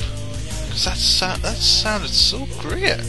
Because 0.67 0.85
that, 0.85 0.97
sou- 0.97 1.41
that 1.43 1.57
sounded 1.57 2.11
so 2.11 2.47
great. 2.59 3.01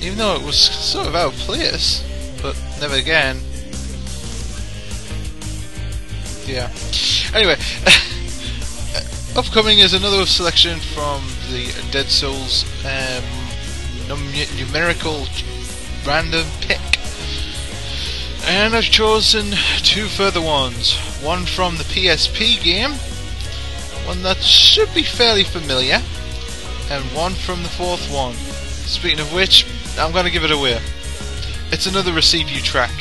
Even 0.00 0.18
though 0.18 0.36
it 0.36 0.42
was 0.42 0.56
sort 0.56 1.06
of 1.06 1.14
out 1.14 1.32
of 1.32 1.38
place. 1.40 2.02
But 2.42 2.56
never 2.80 2.96
again. 2.96 3.40
Yeah. 6.46 6.70
Anyway, 7.34 7.56
upcoming 9.36 9.80
is 9.80 9.94
another 9.94 10.24
selection 10.26 10.78
from 10.78 11.22
the 11.50 11.72
Dead 11.90 12.06
Souls 12.06 12.64
um, 12.84 13.24
num- 14.08 14.32
numerical 14.56 15.26
random 16.06 16.46
pick. 16.60 16.80
And 18.46 18.76
I've 18.76 18.84
chosen 18.84 19.52
two 19.78 20.06
further 20.06 20.40
ones. 20.40 20.94
One 21.22 21.46
from 21.46 21.76
the 21.76 21.84
PSP 21.84 22.62
game, 22.62 22.92
one 24.06 24.22
that 24.22 24.38
should 24.38 24.92
be 24.94 25.02
fairly 25.02 25.44
familiar, 25.44 26.00
and 26.90 27.04
one 27.14 27.32
from 27.32 27.62
the 27.62 27.68
fourth 27.70 28.12
one. 28.12 28.34
Speaking 28.34 29.20
of 29.20 29.32
which, 29.32 29.66
I'm 29.98 30.12
going 30.12 30.26
to 30.26 30.30
give 30.30 30.44
it 30.44 30.50
away. 30.50 30.80
It's 31.72 31.86
another 31.86 32.12
Receive 32.12 32.50
You 32.50 32.60
track. 32.60 32.92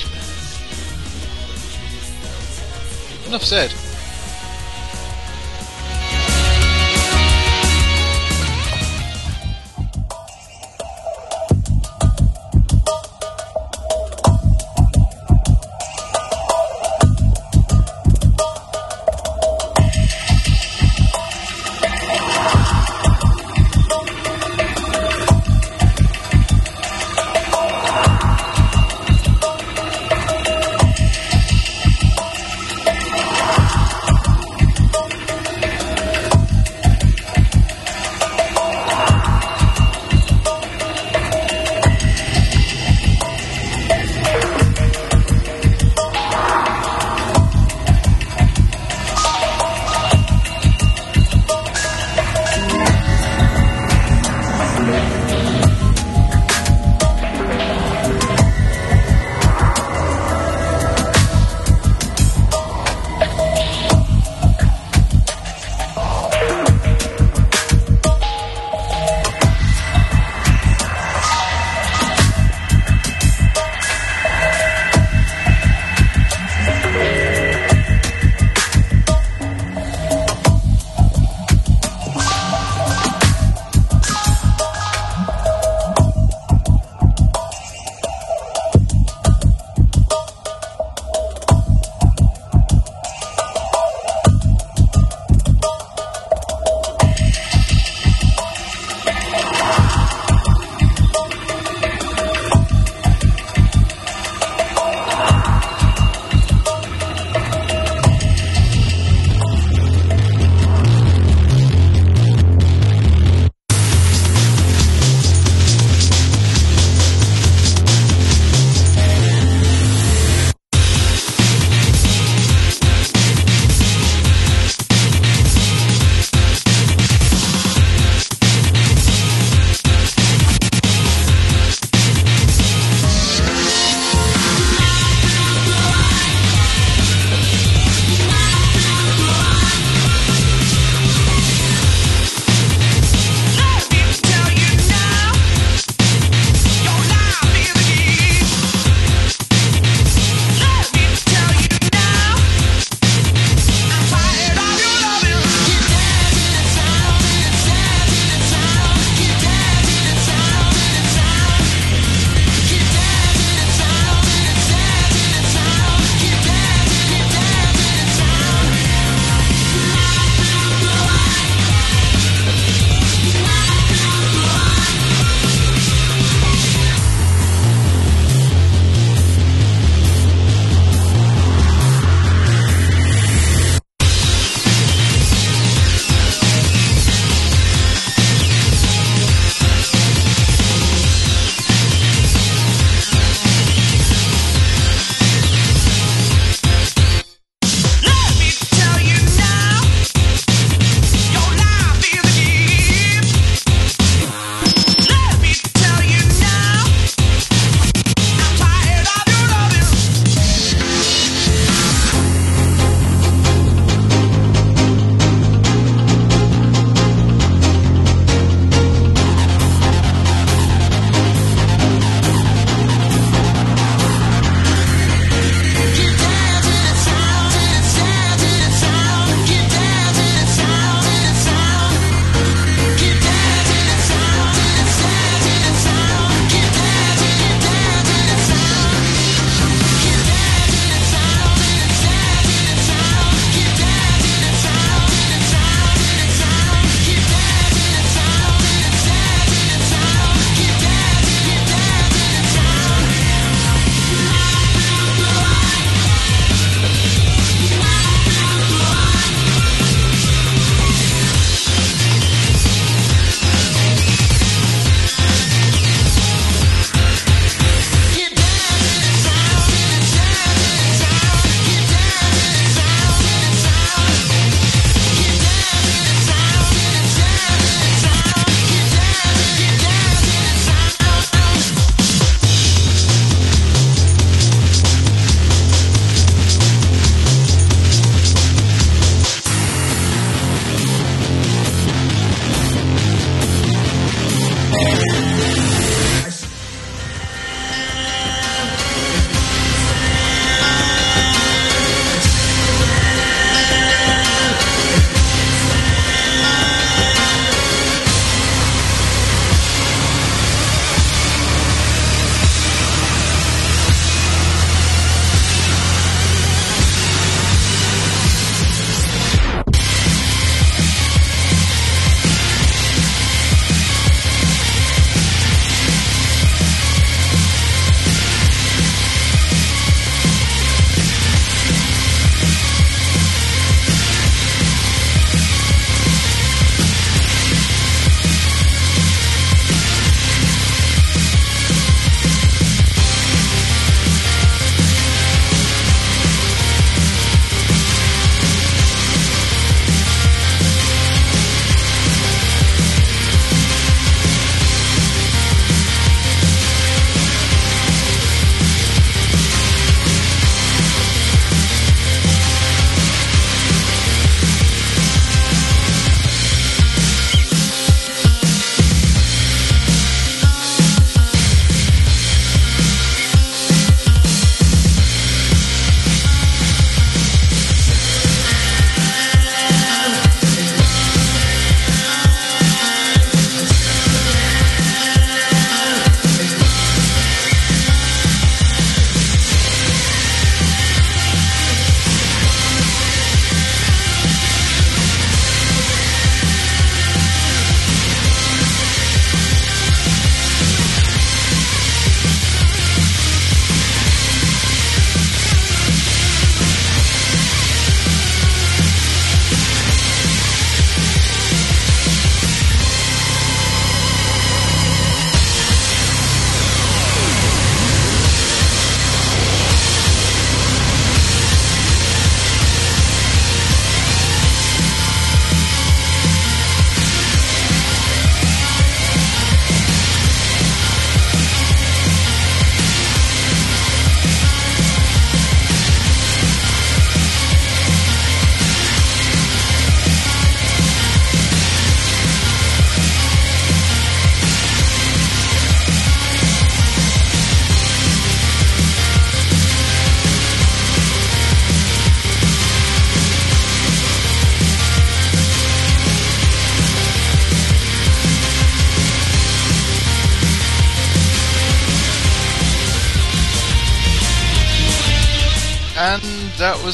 Enough 3.27 3.43
said. 3.43 3.73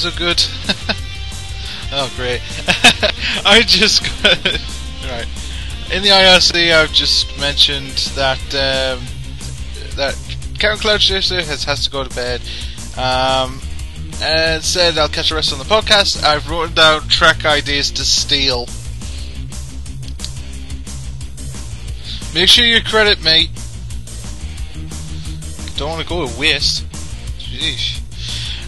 Was 0.03 0.15
a 0.15 0.17
good. 0.17 0.41
oh, 1.91 2.11
great! 2.15 2.41
I 3.45 3.63
just 3.65 4.01
right 4.23 5.27
in 5.91 6.03
the 6.03 6.09
IRC. 6.09 6.73
I've 6.73 6.93
just 6.93 7.37
mentioned 7.39 7.97
that 8.15 8.39
um, 8.55 9.03
that 9.95 10.15
Karen 10.57 10.77
Cloud 10.77 11.01
Chaser 11.01 11.41
has 11.43 11.65
has 11.65 11.83
to 11.83 11.89
go 11.89 12.03
to 12.03 12.15
bed. 12.15 12.41
Um, 12.97 13.61
and 14.21 14.63
said 14.63 14.97
I'll 14.97 15.07
catch 15.07 15.29
the 15.29 15.35
rest 15.35 15.51
on 15.53 15.59
the 15.59 15.65
podcast. 15.65 16.23
I've 16.23 16.49
written 16.49 16.73
down 16.75 17.01
track 17.07 17.45
ideas 17.45 17.91
to 17.91 18.05
steal. 18.05 18.67
Make 22.33 22.47
sure 22.47 22.65
you 22.65 22.81
credit 22.81 23.23
me. 23.23 23.49
Don't 25.77 25.89
want 25.89 26.01
to 26.01 26.07
go 26.07 26.27
to 26.27 26.39
waste. 26.39 26.85
Jeez. 27.39 28.01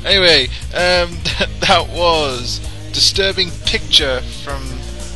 Anyway, 0.06 0.48
um, 0.74 1.18
that 1.62 1.88
was 1.90 2.60
disturbing 2.94 3.50
picture 3.66 4.22
from 4.44 4.62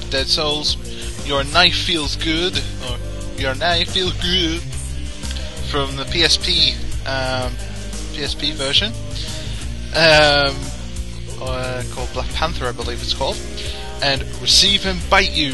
Dead 0.09 0.27
Souls. 0.27 0.77
Your 1.25 1.43
knife 1.43 1.75
feels 1.75 2.15
good, 2.15 2.57
or 2.89 2.97
your 3.37 3.55
knife 3.55 3.91
feels 3.91 4.13
good 4.21 4.61
from 5.69 5.95
the 5.95 6.03
PSP 6.03 6.75
um, 7.05 7.51
PSP 8.13 8.53
version. 8.53 8.91
Um, 9.95 10.55
uh, 11.41 11.83
called 11.93 12.11
Black 12.13 12.29
Panther, 12.29 12.65
I 12.67 12.71
believe 12.71 13.01
it's 13.01 13.13
called, 13.13 13.37
and 14.01 14.21
Receive 14.41 14.85
and 14.85 14.99
Bite 15.09 15.31
You, 15.31 15.51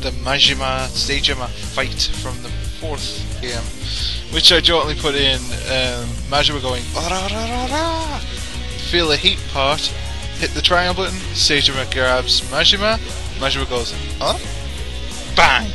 the 0.00 0.10
Majima 0.22 0.88
Saejima 0.88 1.48
fight 1.48 2.10
from 2.22 2.40
the 2.42 2.48
fourth 2.48 3.22
game, 3.40 3.62
which 4.34 4.52
I 4.52 4.60
jokingly 4.60 4.96
put 5.00 5.14
in 5.14 5.38
um, 5.38 6.08
Majima 6.30 6.60
going. 6.62 6.82
Feel 8.94 9.08
the 9.08 9.16
heat 9.16 9.40
part, 9.52 9.80
hit 10.38 10.50
the 10.50 10.62
triangle 10.62 10.94
button, 10.94 11.18
Saejima 11.32 11.92
grabs 11.92 12.42
Majima, 12.42 12.96
Majima 13.40 13.68
goes 13.68 13.92
huh? 14.20 14.38
Bang! 15.34 15.68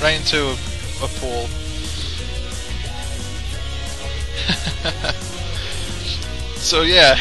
Right 0.00 0.14
into 0.14 0.40
a, 0.40 0.52
a 0.52 1.08
so 6.54 6.82
yeah, 6.82 7.18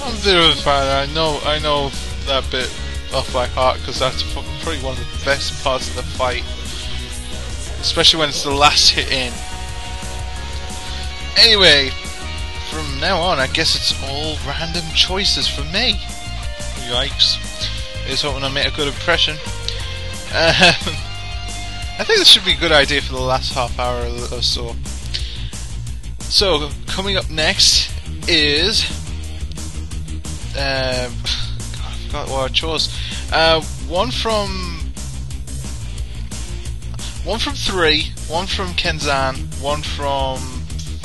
I'm 0.00 0.14
a 0.14 0.20
bit 0.22 0.36
of 0.36 0.56
a 0.56 0.62
fan. 0.62 1.08
I 1.10 1.12
know, 1.12 1.40
I 1.42 1.58
know 1.58 1.90
that 2.26 2.48
bit 2.52 2.72
off 3.12 3.32
by 3.32 3.48
heart 3.48 3.80
because 3.80 3.98
that's 3.98 4.22
probably 4.32 4.78
one 4.78 4.96
of 4.96 5.00
the 5.00 5.24
best 5.24 5.60
parts 5.64 5.88
of 5.88 5.96
the 5.96 6.04
fight, 6.04 6.44
especially 7.80 8.20
when 8.20 8.28
it's 8.28 8.44
the 8.44 8.52
last 8.52 8.90
hit 8.90 9.10
in. 9.10 9.32
Anyway, 11.36 11.90
from 12.70 13.00
now 13.00 13.20
on, 13.20 13.38
I 13.38 13.48
guess 13.48 13.74
it's 13.74 13.92
all 14.04 14.36
random 14.46 14.84
choices 14.94 15.48
for 15.48 15.62
me. 15.64 15.94
Yikes! 16.88 17.38
Is 18.08 18.22
hoping 18.22 18.44
I 18.44 18.48
make 18.48 18.66
a 18.66 18.76
good 18.76 18.88
impression. 18.88 19.36
Um, 20.32 20.94
I 21.98 22.04
think 22.04 22.18
this 22.18 22.28
should 22.28 22.44
be 22.44 22.52
a 22.52 22.56
good 22.56 22.72
idea 22.72 23.02
for 23.02 23.14
the 23.14 23.20
last 23.20 23.52
half 23.52 23.78
hour 23.78 24.06
or 24.32 24.42
so. 24.42 24.74
So, 26.20 26.70
coming 26.86 27.16
up 27.16 27.28
next 27.28 27.92
is. 28.28 28.84
Um, 30.56 31.12
God, 31.74 31.84
I 31.84 31.96
forgot 32.06 32.28
what 32.28 32.50
I 32.50 32.54
chose. 32.54 32.96
Uh, 33.32 33.60
one 33.88 34.10
from. 34.10 34.76
One 37.24 37.38
from 37.38 37.54
three, 37.54 38.12
one 38.28 38.46
from 38.46 38.68
Kenzan, 38.74 39.36
one 39.60 39.82
from 39.82 40.38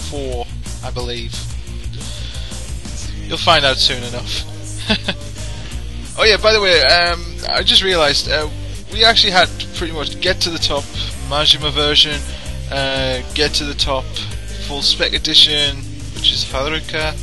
four, 0.09 0.45
I 0.83 0.91
believe. 0.91 1.35
You'll 3.27 3.38
find 3.38 3.65
out 3.65 3.77
soon 3.77 4.03
enough. 4.03 4.43
oh 6.19 6.23
yeah, 6.26 6.38
by 6.38 6.53
the 6.53 6.61
way, 6.61 6.81
um, 6.81 7.35
I 7.49 7.64
just 7.64 7.84
realised 7.84 8.30
uh, 8.30 8.47
we 8.93 9.03
actually 9.03 9.31
had 9.31 9.49
pretty 9.76 9.93
much 9.93 10.22
get 10.22 10.39
to 10.41 10.49
the 10.49 10.60
top 10.60 10.84
Majima 11.27 11.72
version, 11.72 12.22
uh, 12.72 13.22
get 13.34 13.52
to 13.56 13.64
the 13.64 13.73
top 13.73 14.06
full 14.68 14.81
spec 14.81 15.14
edition, 15.14 15.77
which 16.14 16.31
is 16.31 16.45
Haruka. 16.45 17.14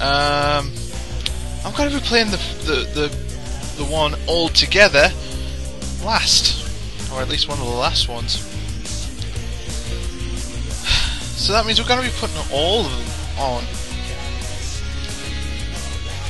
Um, 0.00 0.70
I'm 1.64 1.72
going 1.74 1.90
to 1.90 1.96
be 1.96 2.02
playing 2.02 2.30
the, 2.30 2.36
the 2.64 3.08
the 3.08 3.84
the 3.84 3.90
one 3.90 4.14
all 4.26 4.48
together 4.48 5.10
last, 6.04 7.12
or 7.12 7.22
at 7.22 7.28
least 7.28 7.48
one 7.48 7.58
of 7.58 7.64
the 7.64 7.72
last 7.72 8.08
ones. 8.08 8.48
So 11.42 11.52
that 11.54 11.66
means 11.66 11.80
we're 11.80 11.88
going 11.88 12.04
to 12.04 12.08
be 12.08 12.16
putting 12.20 12.36
all 12.52 12.86
of 12.86 12.92
them 12.92 13.40
on. 13.40 13.64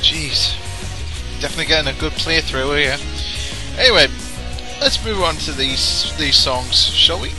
Jeez, 0.03 0.53
definitely 1.39 1.65
getting 1.65 1.95
a 1.95 1.97
good 1.97 2.11
playthrough 2.11 2.77
here. 2.77 2.97
Anyway, 3.79 4.07
let's 4.81 5.03
move 5.05 5.21
on 5.21 5.35
to 5.35 5.53
these 5.53 6.13
these 6.17 6.35
songs, 6.35 6.75
shall 6.75 7.21
we? 7.21 7.29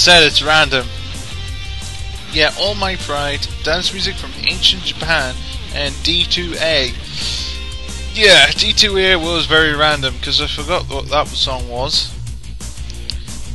Said, 0.00 0.22
it's 0.22 0.42
random. 0.42 0.86
Yeah, 2.32 2.54
All 2.58 2.74
My 2.74 2.96
Pride, 2.96 3.46
dance 3.64 3.92
music 3.92 4.16
from 4.16 4.30
ancient 4.38 4.82
Japan, 4.82 5.34
and 5.74 5.94
D2A. 5.96 6.94
Yeah, 8.16 8.46
D2A 8.46 9.22
was 9.22 9.44
very 9.44 9.74
random 9.74 10.14
because 10.14 10.40
I 10.40 10.46
forgot 10.46 10.84
what 10.88 11.10
that 11.10 11.28
song 11.28 11.68
was. 11.68 12.14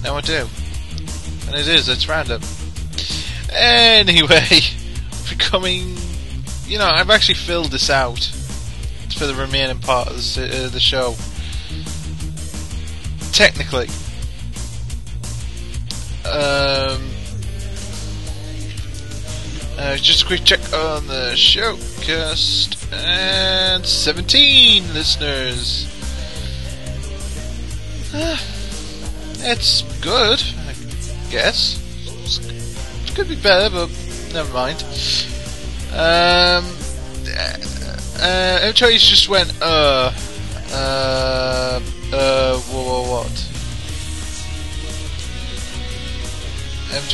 Now 0.04 0.18
I 0.18 0.22
do. 0.22 0.48
And 1.48 1.56
it 1.56 1.68
is, 1.68 1.90
it's 1.90 2.08
random. 2.08 2.44
Anyway, 3.52 4.60
becoming. 5.30 5.98
You 6.68 6.78
know, 6.78 6.86
I've 6.86 7.10
actually 7.10 7.36
filled 7.36 7.72
this 7.72 7.90
out 7.90 8.20
for 9.18 9.26
the 9.26 9.34
remaining 9.34 9.80
part 9.80 10.10
of 10.10 10.18
the, 10.36 10.66
uh, 10.66 10.70
the 10.70 10.80
show. 10.80 11.16
Uh, 19.96 19.98
just 19.98 20.24
a 20.24 20.26
quick 20.26 20.44
check 20.44 20.60
on 20.74 21.08
the 21.08 21.32
Shoutcast. 21.36 22.92
And 22.92 23.86
17 23.86 24.94
listeners. 24.94 25.88
Uh, 28.14 28.36
it's 29.40 29.84
good, 30.02 30.44
I 30.68 31.32
guess. 31.32 31.80
It 33.08 33.16
could 33.16 33.30
be 33.30 33.38
better, 33.38 33.70
but 33.74 33.90
never 34.34 34.52
mind. 34.54 34.84
Um, 35.94 36.66
uh, 38.20 38.60
Every 38.64 38.74
just 38.98 39.30
went, 39.30 39.54
uh, 39.62 40.12
uh, 40.74 41.80
uh, 42.12 42.55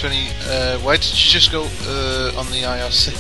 M20, 0.02 0.49
uh, 0.49 0.80
why 0.80 0.95
did 0.95 1.11
you 1.11 1.30
just 1.30 1.52
go, 1.52 1.61
uh, 1.61 2.32
on 2.36 2.48
the 2.48 2.64
IRC? 2.64 3.11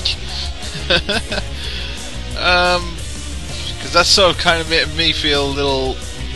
um, 2.37 2.95
because 3.75 3.93
that 3.93 4.05
sort 4.07 4.35
of 4.35 4.41
kind 4.41 4.61
of 4.61 4.69
made 4.69 4.87
me 4.95 5.11
feel 5.13 5.45
a 5.45 5.53
little 5.53 5.93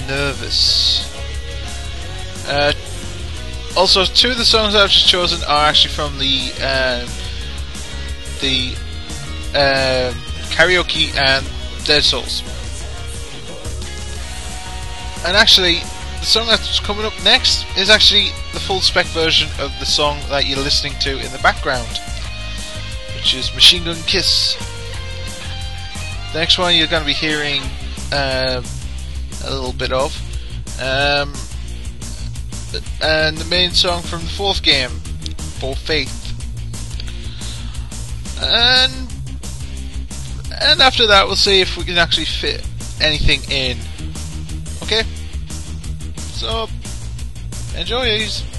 nervous. 0.07 1.11
Uh, 2.47 2.73
also, 3.75 4.05
two 4.05 4.31
of 4.31 4.37
the 4.37 4.45
songs 4.45 4.75
I've 4.75 4.91
just 4.91 5.07
chosen 5.07 5.43
are 5.47 5.65
actually 5.67 5.93
from 5.95 6.17
the, 6.19 6.51
um, 6.61 7.09
the, 8.41 8.75
um, 9.55 10.13
karaoke 10.51 11.15
and 11.15 11.43
Dead 11.85 12.03
Souls. 12.03 12.43
And 15.25 15.35
actually, 15.35 15.79
the 16.19 16.25
song 16.25 16.45
that's 16.45 16.79
coming 16.79 17.03
up 17.03 17.13
next 17.23 17.65
is 17.77 17.89
actually 17.89 18.29
the 18.55 18.61
full 18.61 18.79
spec 18.79 19.05
version 19.07 19.49
of 19.59 19.77
the 19.79 19.85
song 19.85 20.17
that 20.29 20.45
you're 20.45 20.57
listening 20.57 20.93
to 21.01 21.11
in 21.19 21.29
the 21.33 21.39
background, 21.43 21.99
which 23.13 23.35
is 23.35 23.53
Machine 23.53 23.83
Gun 23.83 23.97
Kiss. 24.07 24.55
The 26.31 26.39
next 26.39 26.57
one 26.57 26.73
you're 26.73 26.87
going 26.87 27.01
to 27.01 27.05
be 27.05 27.11
hearing 27.11 27.61
um, 28.13 28.63
a 29.43 29.51
little 29.51 29.73
bit 29.73 29.91
of. 29.91 30.15
Um, 30.81 31.33
and 33.03 33.37
the 33.37 33.45
main 33.49 33.71
song 33.71 34.01
from 34.01 34.21
the 34.21 34.29
fourth 34.29 34.63
game, 34.63 34.89
For 35.59 35.75
Faith. 35.75 36.21
And 38.41 38.93
and 40.61 40.81
after 40.81 41.07
that 41.07 41.27
we'll 41.27 41.35
see 41.35 41.59
if 41.59 41.75
we 41.75 41.83
can 41.83 41.97
actually 41.97 42.25
fit 42.25 42.65
anything 43.01 43.41
in. 43.51 43.77
Okay? 44.81 45.03
So 46.15 46.67
enjoy 47.77 48.54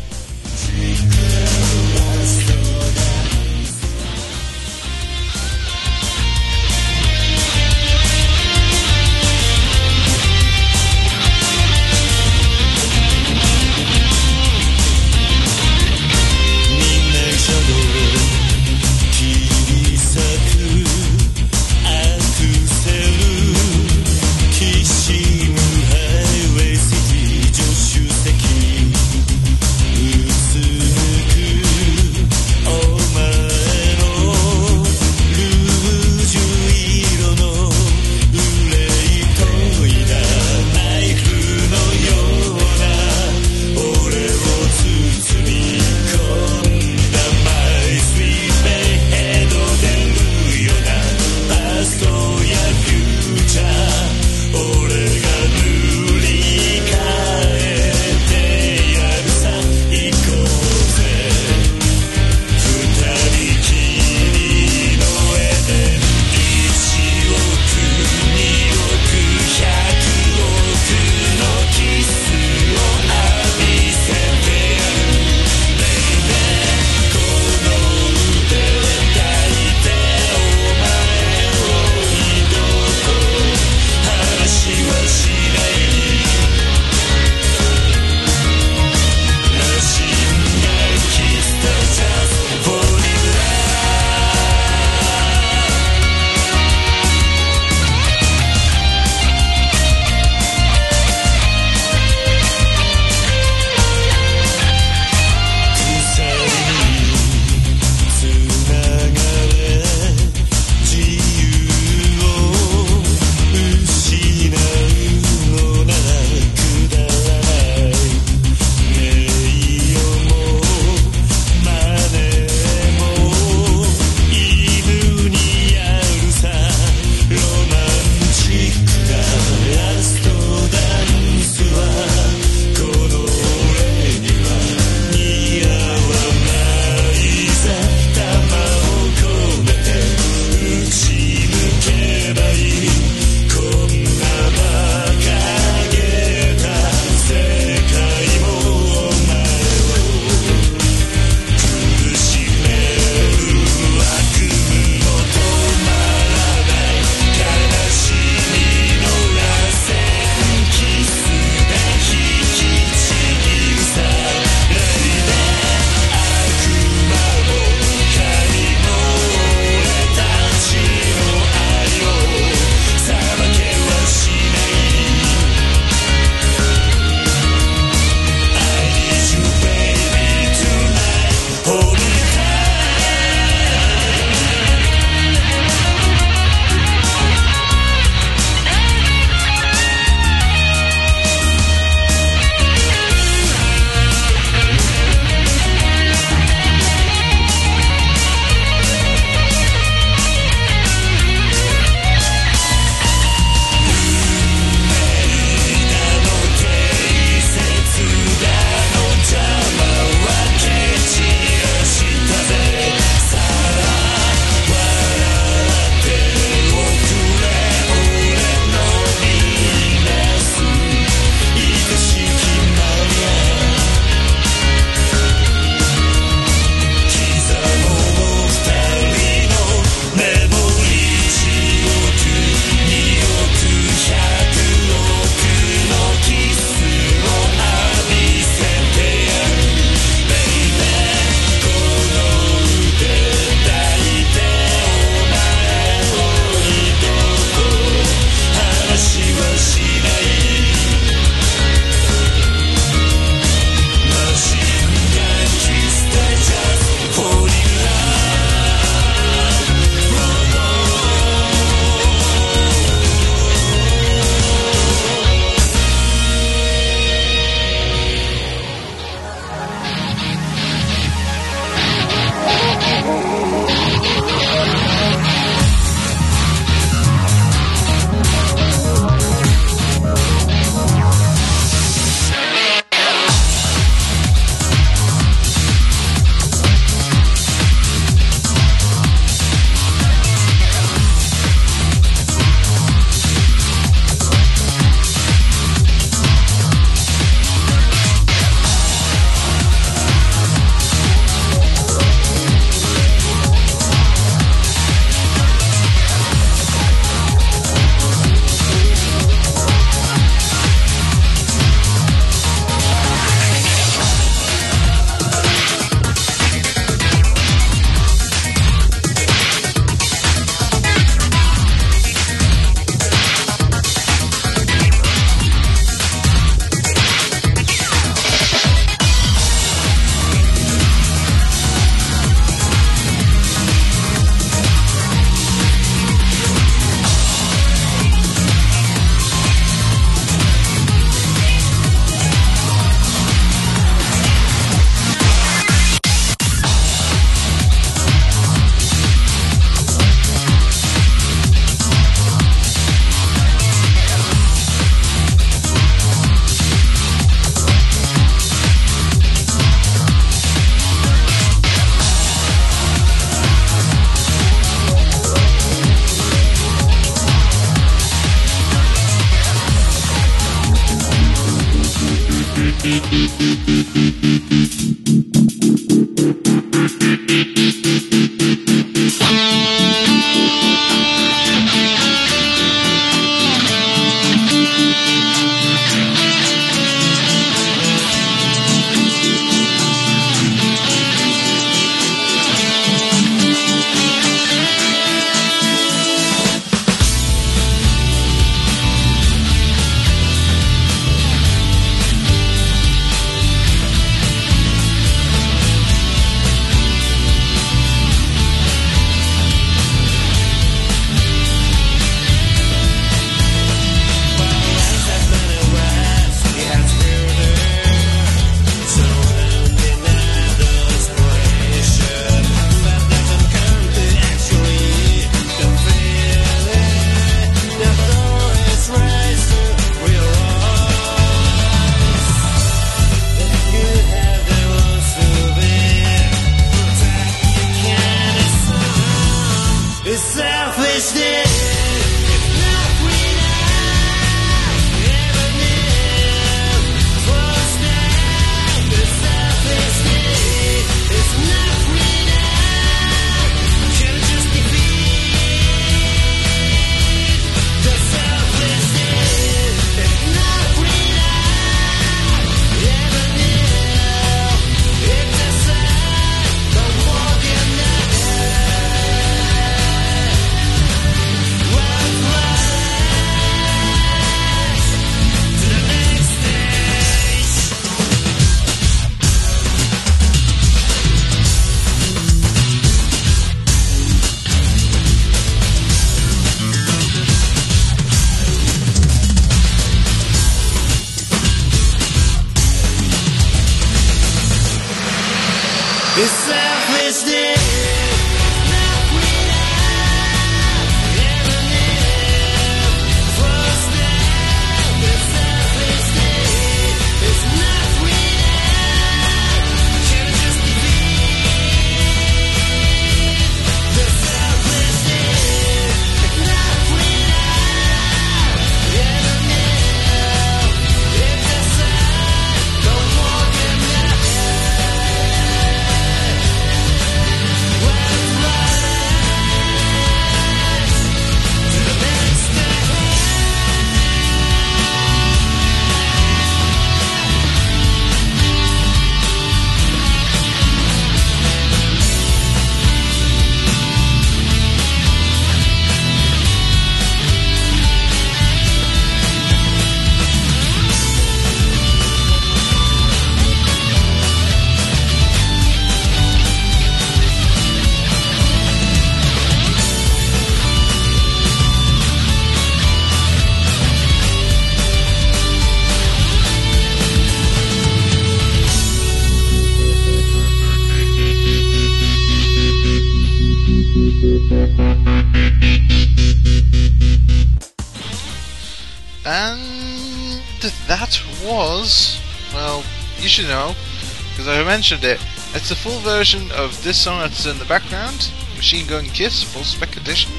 mentioned 584.77 585.05
it. 585.05 585.19
It's 585.55 585.71
the 585.71 585.75
full 585.75 586.01
version 586.01 586.51
of 586.53 586.85
this 586.85 586.99
song 586.99 587.21
that's 587.21 587.47
in 587.47 587.59
the 587.59 587.65
background 587.65 588.31
Machine 588.57 588.87
Gun 588.87 589.07
Kiss, 589.07 589.43
full 589.43 589.65
spec 589.65 589.97
edition. 589.97 590.31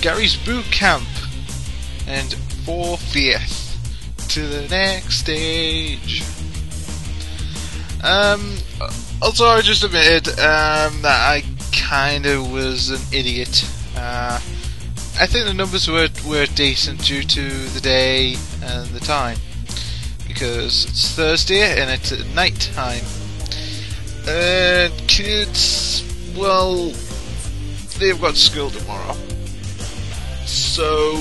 Gary's 0.00 0.34
Boot 0.34 0.64
Camp, 0.64 1.06
and 2.08 2.34
For 2.64 2.98
Faith. 2.98 3.78
To 4.30 4.48
the 4.48 4.66
next 4.68 5.18
stage. 5.18 6.24
Um, 8.02 8.56
also, 9.22 9.46
I 9.46 9.60
just 9.60 9.84
admitted 9.84 10.26
um, 10.40 11.02
that 11.02 11.20
I 11.30 11.44
kind 11.70 12.26
of 12.26 12.50
was 12.50 12.90
an 12.90 13.00
idiot. 13.16 13.64
Uh, 13.96 14.40
I 15.20 15.26
think 15.28 15.46
the 15.46 15.54
numbers 15.54 15.88
were 15.88 16.08
were 16.26 16.46
decent 16.46 17.04
due 17.04 17.22
to 17.22 17.48
the 17.48 17.80
day 17.80 18.34
and 18.60 18.88
the 18.88 18.98
time 18.98 19.38
because 20.26 20.84
it's 20.86 21.12
Thursday 21.12 21.80
and 21.80 21.88
it's 21.88 22.10
at 22.10 22.26
night 22.34 22.72
time. 22.74 23.04
And 24.28 24.92
kids, 25.06 26.02
well, 26.36 26.90
they've 27.98 28.20
got 28.20 28.34
school 28.34 28.70
tomorrow, 28.70 29.14
so 30.44 31.12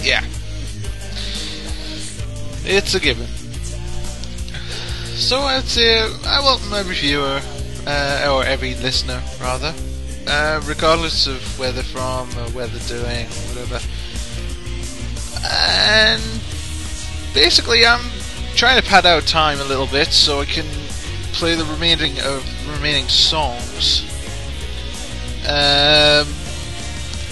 yeah, 0.00 0.24
it's 2.64 2.94
a 2.94 3.00
given. 3.00 3.26
So 5.16 5.40
I'd 5.40 5.64
say 5.64 6.00
I 6.24 6.40
welcome 6.40 6.72
every 6.72 6.94
viewer, 6.94 7.40
uh, 7.86 8.30
or 8.32 8.44
every 8.44 8.74
listener 8.76 9.22
rather, 9.40 9.74
uh, 10.26 10.60
regardless 10.64 11.26
of 11.26 11.40
where 11.58 11.72
they're 11.72 11.82
from 11.82 12.28
or 12.38 12.50
where 12.50 12.66
they're 12.66 12.88
doing, 12.88 13.26
whatever. 13.48 13.80
And 15.48 16.22
basically, 17.32 17.86
I'm 17.86 18.04
trying 18.56 18.80
to 18.80 18.88
pad 18.88 19.06
out 19.06 19.26
time 19.26 19.60
a 19.60 19.64
little 19.64 19.86
bit 19.86 20.08
so 20.08 20.40
I 20.40 20.46
can 20.46 20.66
play 21.36 21.54
the 21.54 21.64
remaining 21.64 22.18
of 22.20 22.44
remaining 22.74 23.08
songs. 23.08 24.02
Um, 25.48 26.26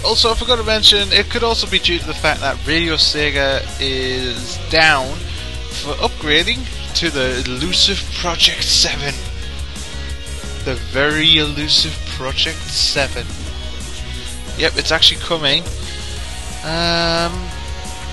also, 0.04 0.30
I 0.30 0.34
forgot 0.34 0.56
to 0.56 0.64
mention, 0.64 1.12
it 1.12 1.28
could 1.30 1.42
also 1.42 1.68
be 1.68 1.78
due 1.78 1.98
to 1.98 2.06
the 2.06 2.14
fact 2.14 2.40
that 2.40 2.64
Radio 2.66 2.94
Sega 2.94 3.62
is 3.80 4.58
down 4.70 5.08
for 5.82 5.94
upgrading 5.94 6.64
to 6.96 7.10
the 7.10 7.42
elusive 7.46 7.98
Project 8.14 8.62
7 8.62 9.14
the 10.64 10.74
very 10.74 11.36
elusive 11.36 11.92
Project 12.16 12.56
7. 12.56 13.26
Yep, 14.56 14.72
it's 14.76 14.90
actually 14.90 15.20
coming. 15.20 15.62
Um, 16.64 17.32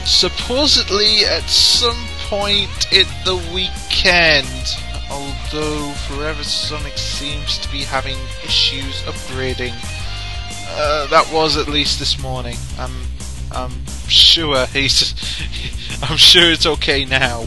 supposedly, 0.06 1.24
at 1.26 1.44
some 1.44 1.98
point 2.28 2.92
in 2.92 3.06
the 3.24 3.38
weekend. 3.54 4.91
Although 5.12 5.92
Forever 6.08 6.44
Sonic 6.44 6.98
seems 6.98 7.58
to 7.58 7.70
be 7.70 7.84
having 7.84 8.18
issues 8.46 9.02
upgrading. 9.02 9.74
Uh, 10.70 11.06
that 11.08 11.30
was 11.34 11.58
at 11.58 11.68
least 11.68 12.00
this 12.00 12.18
morning. 12.18 12.56
I'm, 12.80 12.92
I'm 13.52 13.86
sure 14.08 14.66
he's. 14.68 15.14
I'm 16.04 16.18
sure 16.18 16.50
it's 16.50 16.66
okay 16.66 17.04
now. 17.04 17.42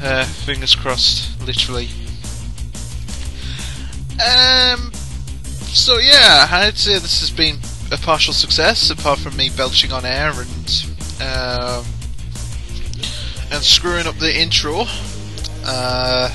Uh, 0.00 0.24
fingers 0.24 0.76
crossed, 0.76 1.44
literally. 1.44 1.88
Um. 4.12 4.92
So 5.72 5.98
yeah, 5.98 6.46
I'd 6.50 6.78
say 6.78 6.94
this 6.94 7.20
has 7.20 7.30
been 7.30 7.58
a 7.92 7.96
partial 7.98 8.32
success, 8.32 8.90
apart 8.90 9.18
from 9.18 9.36
me 9.36 9.50
belching 9.50 9.92
on 9.92 10.04
air 10.04 10.30
and 10.30 10.86
um, 11.20 11.84
and 13.50 13.62
screwing 13.62 14.06
up 14.06 14.16
the 14.16 14.40
intro. 14.40 14.84
Uh, 15.68 16.28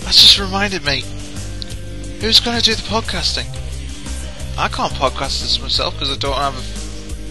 that 0.00 0.12
just 0.12 0.40
reminded 0.40 0.84
me. 0.84 1.04
Who's 2.20 2.40
going 2.40 2.58
to 2.58 2.62
do 2.62 2.74
the 2.74 2.82
podcasting? 2.82 3.46
I 4.58 4.66
can't 4.66 4.92
podcast 4.94 5.40
this 5.40 5.60
myself 5.62 5.94
because 5.94 6.10
I 6.10 6.16
don't 6.16 6.34
have 6.34 6.56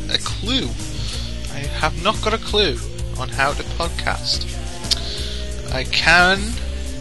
a, 0.09 0.13
a 0.13 0.17
clue. 0.19 0.69
I 1.53 1.59
have 1.79 2.01
not 2.01 2.21
got 2.21 2.33
a 2.33 2.37
clue 2.37 2.77
on 3.19 3.27
how 3.27 3.51
to 3.51 3.63
podcast. 3.63 4.45
I 5.73 5.83
can 5.83 6.37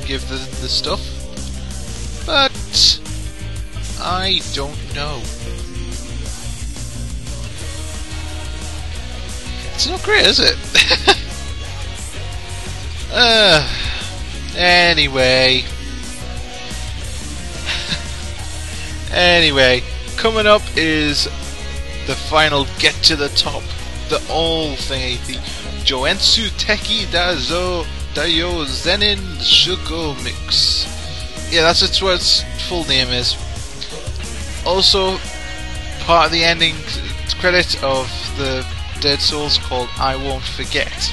give 0.05 0.29
the, 0.29 0.39
the 0.61 0.69
stuff, 0.69 1.01
but 2.27 3.01
I 4.01 4.41
don't 4.53 4.95
know. 4.97 5.21
It's 9.75 9.87
not 9.87 10.03
great, 10.03 10.27
is 10.27 10.41
it? 10.41 11.17
uh, 13.17 13.67
anyway. 14.57 15.65
anyway, 19.13 19.83
coming 20.17 20.47
up 20.47 20.63
is 20.77 21.25
the 22.07 22.15
final 22.15 22.67
Get 22.79 22.95
to 23.05 23.17
the 23.17 23.29
Top, 23.31 23.63
the 24.09 24.23
all 24.31 24.75
thingy, 24.77 25.25
the 25.27 25.35
Joensu 25.85 26.49
Teki 26.59 27.07
Dazo 27.07 27.85
Dayo 28.15 28.65
Zenin 28.67 29.19
Shuko 29.39 30.15
Mix. 30.23 30.87
Yeah, 31.53 31.63
that's 31.63 31.83
its 31.83 32.03
what 32.03 32.17
its 32.17 32.43
full 32.69 32.85
name 32.85 33.09
is. 33.09 33.37
Also, 34.67 35.19
part 36.01 36.27
of 36.27 36.33
the 36.33 36.45
ending 36.45 36.75
credit 37.41 37.83
of 37.83 38.09
the 38.37 38.67
Dead 39.01 39.21
Souls 39.21 39.59
called 39.59 39.89
I 39.99 40.17
Won't 40.17 40.43
Forget. 40.43 41.13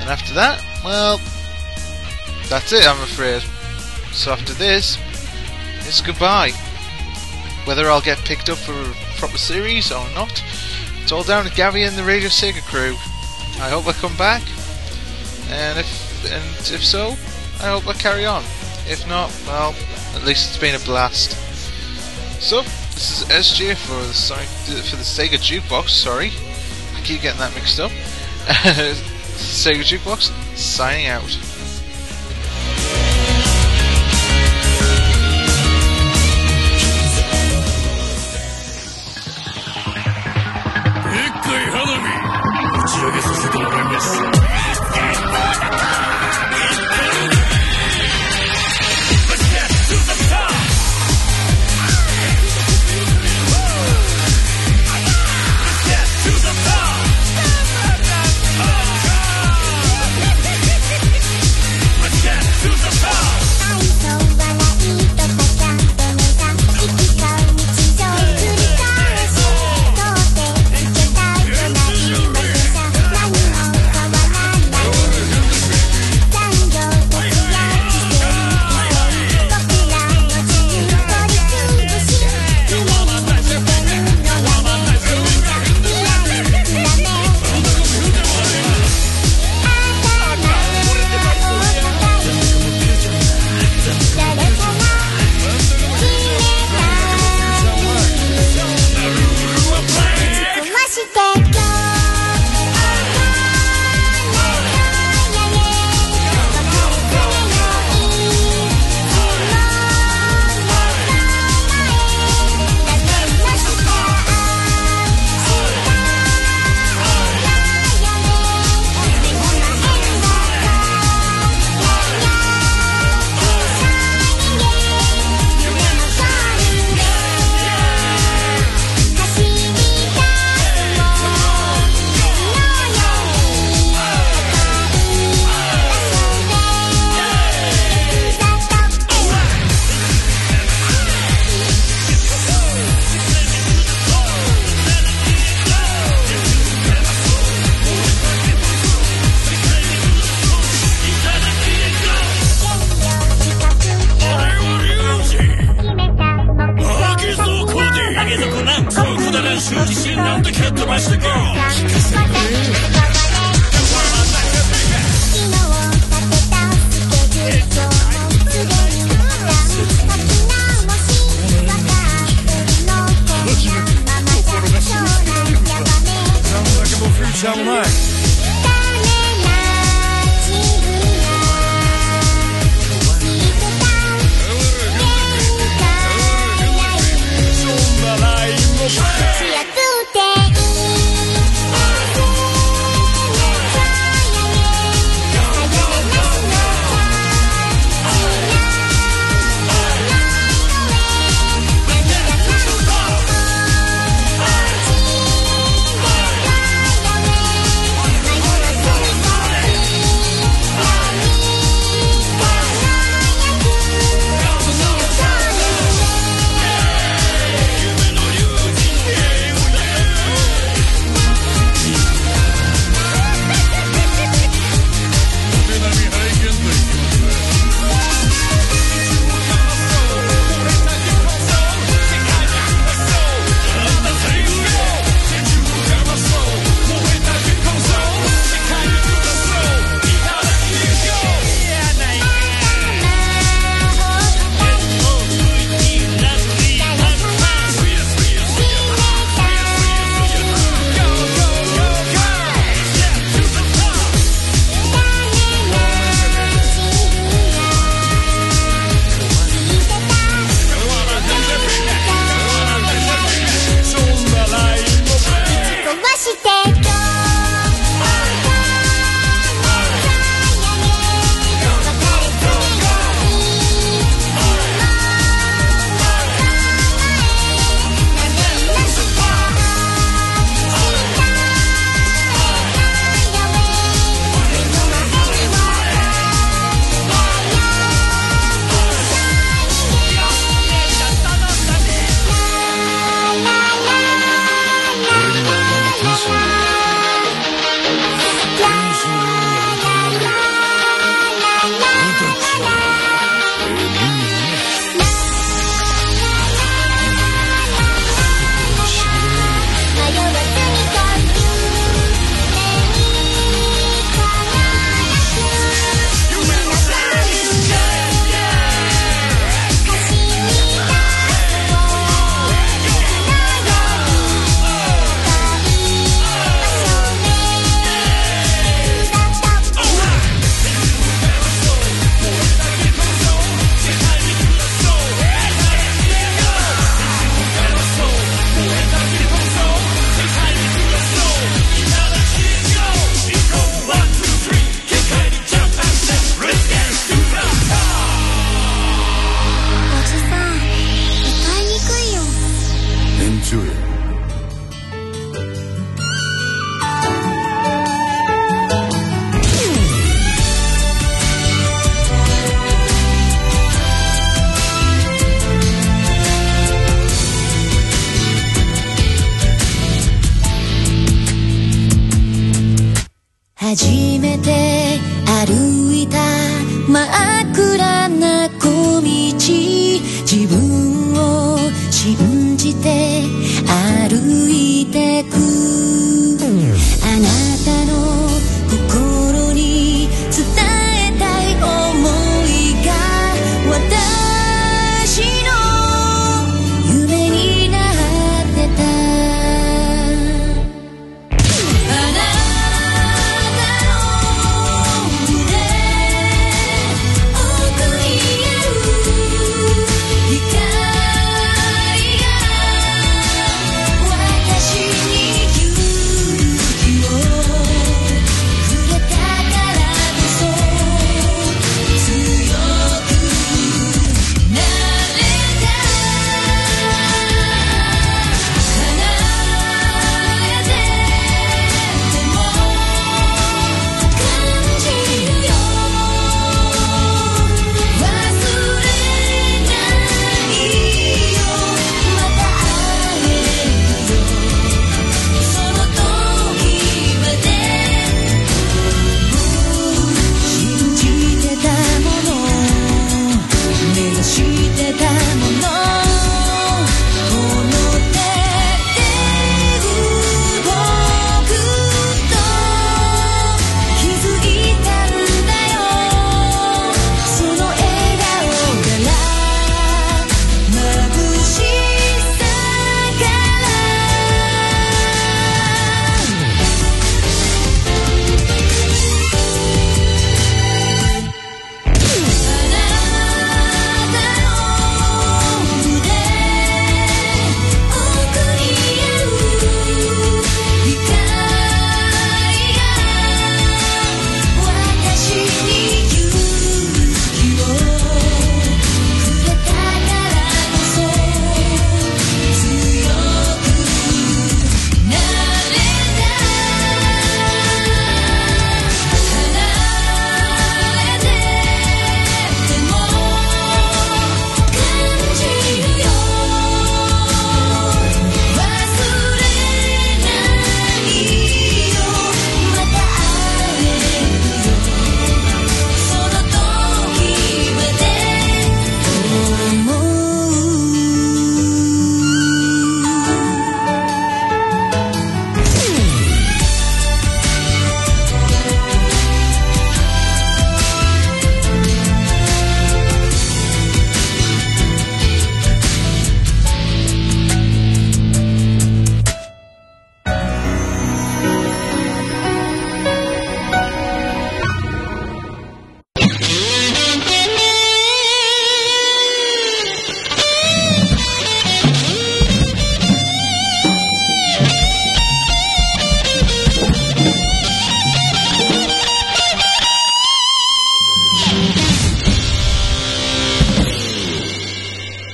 And 0.00 0.08
after 0.08 0.34
that, 0.34 0.62
well, 0.84 1.18
that's 2.48 2.72
it, 2.72 2.86
I'm 2.86 3.02
afraid. 3.02 3.42
So 4.12 4.32
after 4.32 4.54
this, 4.54 4.98
it's 5.80 6.00
goodbye. 6.00 6.50
Whether 7.64 7.90
I'll 7.90 8.00
get 8.00 8.18
picked 8.18 8.48
up 8.48 8.58
for 8.58 8.72
a 8.72 8.94
proper 9.18 9.38
series 9.38 9.92
or 9.92 10.08
not, 10.14 10.42
it's 11.02 11.12
all 11.12 11.22
down 11.22 11.44
to 11.44 11.50
Gavi 11.50 11.86
and 11.86 11.96
the 11.96 12.04
Radio 12.04 12.28
Sega 12.28 12.62
crew. 12.62 12.94
I 13.60 13.68
hope 13.70 13.86
I 13.86 13.92
come 13.92 14.16
back, 14.16 14.42
and 15.50 15.78
if 15.78 16.08
and 16.32 16.72
if 16.72 16.84
so, 16.84 17.10
I 17.60 17.68
hope 17.70 17.86
I 17.86 17.92
carry 17.94 18.24
on. 18.24 18.42
If 18.86 19.06
not, 19.08 19.30
well, 19.46 19.74
at 20.14 20.24
least 20.24 20.48
it's 20.48 20.58
been 20.58 20.74
a 20.74 20.84
blast. 20.84 21.32
So, 22.40 22.62
this 22.62 23.22
is 23.22 23.28
SJ 23.28 23.76
for 23.76 23.94
the 24.06 24.14
Sonic, 24.14 24.48
for 24.48 24.96
the 24.96 25.02
Sega 25.02 25.38
Jukebox. 25.38 25.88
Sorry, 25.90 26.30
I 26.94 27.00
keep 27.02 27.20
getting 27.20 27.40
that 27.40 27.54
mixed 27.54 27.80
up. 27.80 27.90
Sega 29.38 29.82
Jukebox 29.82 30.30
signing 30.56 31.06
out. 31.06 31.38